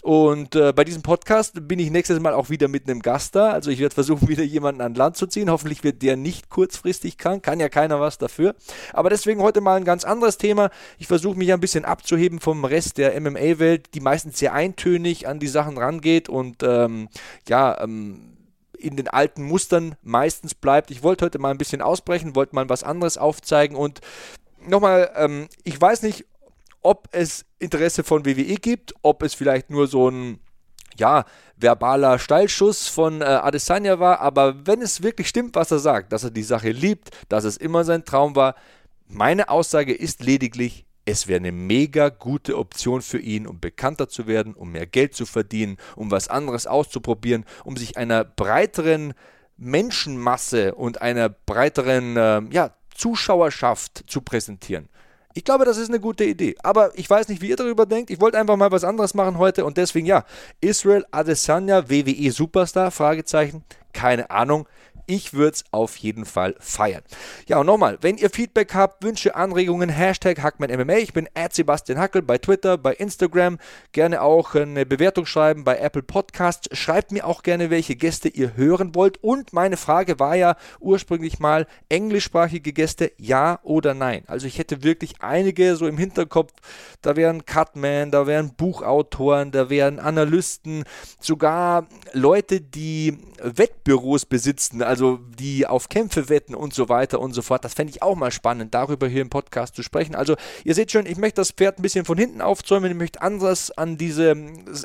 Und 0.02 0.56
äh, 0.56 0.72
bei 0.72 0.86
diesem 0.86 1.02
Podcast 1.02 1.68
bin 1.68 1.78
ich 1.78 1.92
nächstes 1.92 2.20
Mal 2.22 2.34
auch 2.34 2.50
wieder 2.50 2.70
mit 2.70 2.90
einem 2.90 3.02
Gast 3.02 3.36
da. 3.36 3.52
Also 3.52 3.70
ich 3.70 3.80
werde 3.80 3.94
versuchen, 3.94 4.28
wieder 4.30 4.44
jemanden 4.44 4.82
an 4.82 4.96
Land 4.96 5.18
zu 5.18 5.28
ziehen. 5.28 5.50
Hoffentlich 5.50 5.84
wird 5.84 6.02
der 6.02 6.16
nicht 6.16 6.50
kurzfristig 6.50 7.18
krank. 7.18 7.44
Kann 7.44 7.60
ja 7.60 7.68
keiner 7.68 8.00
was 8.00 8.18
dafür. 8.18 8.56
Aber 8.94 9.10
deswegen 9.10 9.42
heute 9.42 9.60
mal 9.60 9.76
ein 9.76 9.84
ganz 9.84 10.06
anderes 10.06 10.38
Thema. 10.38 10.70
Ich 10.98 11.08
versuche 11.08 11.38
mich 11.38 11.52
ein 11.52 11.60
bisschen 11.60 11.84
abzuheben 11.84 12.40
vom 12.40 12.64
Rest 12.64 12.98
der 12.98 13.20
MMA-Welt, 13.20 13.94
die 13.94 14.00
meistens 14.00 14.40
sehr 14.40 14.54
eintönig 14.54 15.28
an 15.28 15.40
die 15.40 15.48
Sachen 15.48 15.78
rangeht 15.78 16.30
und 16.30 16.64
ähm, 16.64 17.10
ja, 17.48 17.82
ähm, 17.82 18.38
in 18.78 18.96
den 18.96 19.10
alten 19.10 19.44
Mustern 19.44 19.96
meistens 20.02 20.56
bleibt. 20.56 20.92
Ich 20.92 21.04
wollte 21.04 21.26
heute 21.26 21.40
mal 21.40 21.52
ein 21.52 21.58
bisschen 21.58 21.82
ausbrechen, 21.82 22.36
wollte 22.36 22.56
mal 22.56 22.70
was 22.70 22.84
anderes 22.84 23.18
aufzeigen 23.18 23.76
und 23.76 24.00
nochmal, 24.66 25.12
ähm, 25.16 25.50
ich 25.64 25.80
weiß 25.80 26.04
nicht, 26.04 26.26
ob 26.82 27.10
es 27.12 27.46
Interesse 27.60 28.04
von 28.04 28.26
WWE 28.26 28.56
gibt, 28.56 28.94
ob 29.02 29.24
es 29.24 29.34
vielleicht 29.34 29.70
nur 29.70 29.88
so 29.88 30.10
ein 30.10 30.40
ja, 30.98 31.26
verbaler 31.56 32.20
Steilschuss 32.20 32.88
von 32.88 33.22
äh, 33.22 33.26
Adesanya 33.26 34.00
war, 34.00 34.20
aber 34.20 34.66
wenn 34.68 34.82
es 34.82 35.02
wirklich 35.02 35.30
stimmt, 35.30 35.56
was 35.56 35.72
er 35.72 35.80
sagt, 35.80 36.12
dass 36.12 36.24
er 36.24 36.32
die 36.32 36.44
Sache 36.44 36.72
liebt, 36.72 37.12
dass 37.30 37.44
es 37.46 37.58
immer 37.58 37.84
sein 37.84 38.06
Traum 38.06 38.36
war, 38.36 38.56
meine 39.08 39.50
Aussage 39.50 39.94
ist 39.94 40.24
lediglich, 40.24 40.86
es 41.06 41.28
wäre 41.28 41.40
eine 41.40 41.52
mega 41.52 42.10
gute 42.10 42.58
Option 42.58 43.02
für 43.02 43.18
ihn, 43.18 43.48
um 43.48 43.60
bekannter 43.60 44.10
zu 44.10 44.28
werden, 44.28 44.54
um 44.54 44.72
mehr 44.72 44.86
Geld 44.86 45.16
zu 45.16 45.26
verdienen, 45.26 45.78
um 45.96 46.12
was 46.12 46.28
anderes 46.28 46.68
auszuprobieren, 46.68 47.46
um 47.64 47.78
sich 47.78 47.98
einer 47.98 48.24
breiteren 48.24 49.14
Menschenmasse 49.58 50.76
und 50.76 51.02
einer 51.02 51.30
breiteren 51.30 52.16
äh, 52.16 52.42
ja, 52.52 52.72
Zuschauerschaft 52.94 54.04
zu 54.08 54.22
präsentieren. 54.22 54.90
Ich 55.36 55.44
glaube, 55.44 55.64
das 55.64 55.78
ist 55.78 55.90
eine 55.90 56.00
gute 56.00 56.24
Idee. 56.24 56.56
Aber 56.64 56.92
ich 56.98 57.10
weiß 57.10 57.28
nicht, 57.28 57.42
wie 57.42 57.50
ihr 57.50 57.56
darüber 57.56 57.86
denkt. 57.86 58.10
Ich 58.10 58.20
wollte 58.20 58.40
einfach 58.40 58.58
mal 58.58 58.72
was 58.72 58.84
anderes 58.84 59.14
machen 59.14 59.38
heute 59.38 59.64
und 59.64 59.78
deswegen 59.78 60.08
ja. 60.08 60.26
Israel 60.60 61.06
Adesanya, 61.12 61.90
WWE 61.90 62.32
Superstar? 62.32 62.90
Fragezeichen. 62.90 63.64
Keine 63.94 64.32
Ahnung. 64.32 64.68
Ich 65.10 65.34
würde 65.34 65.54
es 65.56 65.64
auf 65.72 65.98
jeden 65.98 66.24
Fall 66.24 66.54
feiern. 66.60 67.02
Ja, 67.48 67.58
und 67.58 67.66
nochmal, 67.66 67.98
wenn 68.02 68.18
ihr 68.18 68.30
Feedback 68.30 68.76
habt, 68.76 69.04
Wünsche, 69.04 69.36
Anregungen, 69.36 69.90
Hashtag 69.90 70.44
HackmanMMA. 70.44 70.98
Ich 70.98 71.14
bin 71.14 71.28
Sebastian 71.50 71.98
Hackel 71.98 72.22
bei 72.22 72.38
Twitter, 72.38 72.78
bei 72.78 72.94
Instagram. 72.94 73.58
Gerne 73.92 74.22
auch 74.22 74.54
eine 74.54 74.86
Bewertung 74.86 75.26
schreiben 75.26 75.64
bei 75.64 75.80
Apple 75.80 76.04
Podcasts. 76.04 76.70
Schreibt 76.78 77.12
mir 77.12 77.26
auch 77.26 77.42
gerne, 77.42 77.72
welche 77.72 77.96
Gäste 77.96 78.30
ihr 78.30 78.56
hören 78.56 78.94
wollt. 78.94 79.18
Und 79.24 79.52
meine 79.52 79.78
Frage 79.78 80.20
war 80.20 80.36
ja 80.36 80.58
ursprünglich 80.80 81.40
mal, 81.40 81.66
englischsprachige 81.90 82.72
Gäste, 82.72 83.12
ja 83.18 83.58
oder 83.64 83.96
nein? 83.96 84.26
Also 84.28 84.46
ich 84.46 84.60
hätte 84.60 84.84
wirklich 84.84 85.22
einige 85.22 85.76
so 85.76 85.88
im 85.88 85.98
Hinterkopf. 85.98 86.54
Da 87.02 87.16
wären 87.16 87.48
Cutman, 87.48 88.12
da 88.12 88.28
wären 88.28 88.54
Buchautoren, 88.54 89.50
da 89.50 89.72
wären 89.72 89.98
Analysten, 89.98 90.84
sogar 91.20 91.88
Leute, 92.14 92.62
die 92.62 93.18
Wettbüros 93.42 94.28
besitzen. 94.28 94.84
Also 94.84 94.99
also 95.00 95.18
die 95.40 95.66
auf 95.66 95.88
Kämpfe 95.88 96.28
wetten 96.28 96.54
und 96.54 96.74
so 96.74 96.90
weiter 96.90 97.22
und 97.22 97.32
so 97.32 97.42
fort. 97.42 97.64
Das 97.64 97.74
fände 97.74 97.92
ich 97.92 98.02
auch 98.02 98.18
mal 98.18 98.32
spannend, 98.32 98.74
darüber 98.74 99.08
hier 99.08 99.22
im 99.22 99.30
Podcast 99.30 99.74
zu 99.74 99.82
sprechen. 99.82 100.14
Also 100.14 100.36
ihr 100.66 100.76
seht 100.76 100.92
schon, 100.92 101.06
ich 101.06 101.16
möchte 101.16 101.40
das 101.40 101.52
Pferd 101.52 101.80
ein 101.80 101.84
bisschen 101.84 102.04
von 102.04 102.18
hinten 102.18 102.42
aufzäumen, 102.42 102.92
ich 102.92 102.98
möchte 102.98 103.22
anders 103.22 103.72
an 103.72 103.96
dieses 103.96 104.28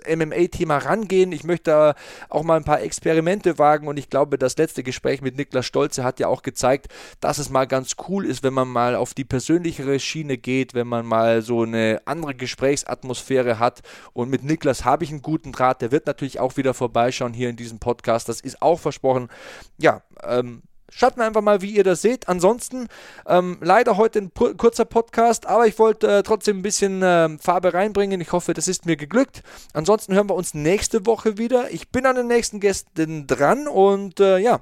MMA-Thema 0.09 0.79
rangehen, 0.79 1.33
ich 1.33 1.43
möchte 1.43 1.73
da 1.73 1.95
auch 2.29 2.45
mal 2.45 2.57
ein 2.57 2.65
paar 2.65 2.81
Experimente 2.81 3.59
wagen 3.59 3.89
und 3.89 3.97
ich 3.97 4.09
glaube, 4.09 4.39
das 4.39 4.57
letzte 4.57 4.85
Gespräch 4.85 5.21
mit 5.21 5.37
Niklas 5.37 5.67
Stolze 5.67 6.05
hat 6.05 6.21
ja 6.21 6.29
auch 6.29 6.43
gezeigt, 6.43 6.87
dass 7.19 7.39
es 7.39 7.51
mal 7.51 7.67
ganz 7.67 7.97
cool 8.09 8.25
ist, 8.25 8.45
wenn 8.45 8.55
man 8.55 8.69
mal 8.69 8.95
auf 8.95 9.15
die 9.15 9.25
persönlichere 9.25 9.99
Schiene 9.99 10.39
geht, 10.39 10.75
wenn 10.75 10.87
man 10.87 11.07
mal 11.07 11.43
so 11.43 11.63
eine 11.63 12.03
andere 12.05 12.37
Gesprächsatmosphäre 12.37 13.59
hat 13.59 13.81
und 14.13 14.31
mit 14.31 14.45
Niklas 14.45 14.85
habe 14.85 15.03
ich 15.03 15.11
einen 15.11 15.23
guten 15.23 15.51
Draht, 15.51 15.83
der 15.83 15.91
wird 15.91 16.07
natürlich 16.07 16.39
auch 16.39 16.57
wieder 16.57 16.73
vorbeischauen 16.73 17.33
hier 17.33 17.51
in 17.51 17.57
diesem 17.57 17.81
Podcast, 17.81 18.29
das 18.29 18.41
ist 18.41 18.63
auch 18.63 18.79
versprochen. 18.79 19.29
Ja, 19.77 20.04
ähm, 20.23 20.63
Schreibt 20.97 21.17
mir 21.17 21.25
einfach 21.25 21.41
mal, 21.41 21.61
wie 21.61 21.75
ihr 21.75 21.83
das 21.83 22.03
seht. 22.03 22.29
Ansonsten 22.29 22.87
ähm, 23.27 23.59
leider 23.61 23.97
heute 23.97 24.21
ein 24.21 24.33
kurzer 24.33 24.85
Podcast, 24.85 25.45
aber 25.45 25.67
ich 25.67 25.77
wollte 25.81 26.19
äh, 26.19 26.23
trotzdem 26.23 26.59
ein 26.59 26.63
bisschen 26.63 27.03
äh, 27.03 27.37
Farbe 27.41 27.75
reinbringen. 27.75 28.21
Ich 28.21 28.31
hoffe, 28.31 28.55
das 28.55 28.69
ist 28.69 28.87
mir 28.87 28.97
geglückt. 28.97 29.43
Ansonsten 29.73 30.15
hören 30.15 30.29
wir 30.29 30.37
uns 30.37 30.55
nächste 30.55 31.05
Woche 31.05 31.37
wieder. 31.37 31.73
Ich 31.73 31.91
bin 31.91 32.07
an 32.07 32.15
den 32.15 32.29
nächsten 32.29 32.61
Gästen 32.61 33.27
dran 33.27 33.67
und 33.67 34.21
äh, 34.21 34.39
ja, 34.39 34.61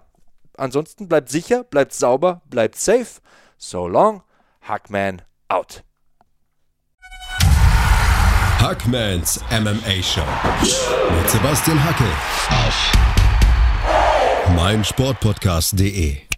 ansonsten 0.56 1.06
bleibt 1.06 1.28
sicher, 1.28 1.64
bleibt 1.64 1.92
sauber, 1.92 2.40
bleibt 2.46 2.76
safe. 2.76 3.20
So 3.58 3.86
long, 3.86 4.22
Hackman 4.62 5.20
out. 5.48 5.84
Hackmans 8.58 9.38
MMA 9.50 10.02
Show 10.02 10.22
mit 10.62 11.28
Sebastian 11.28 11.82
Hacke 11.84 12.04
auf 12.48 13.21
meinsportpodcast.de 14.56 16.31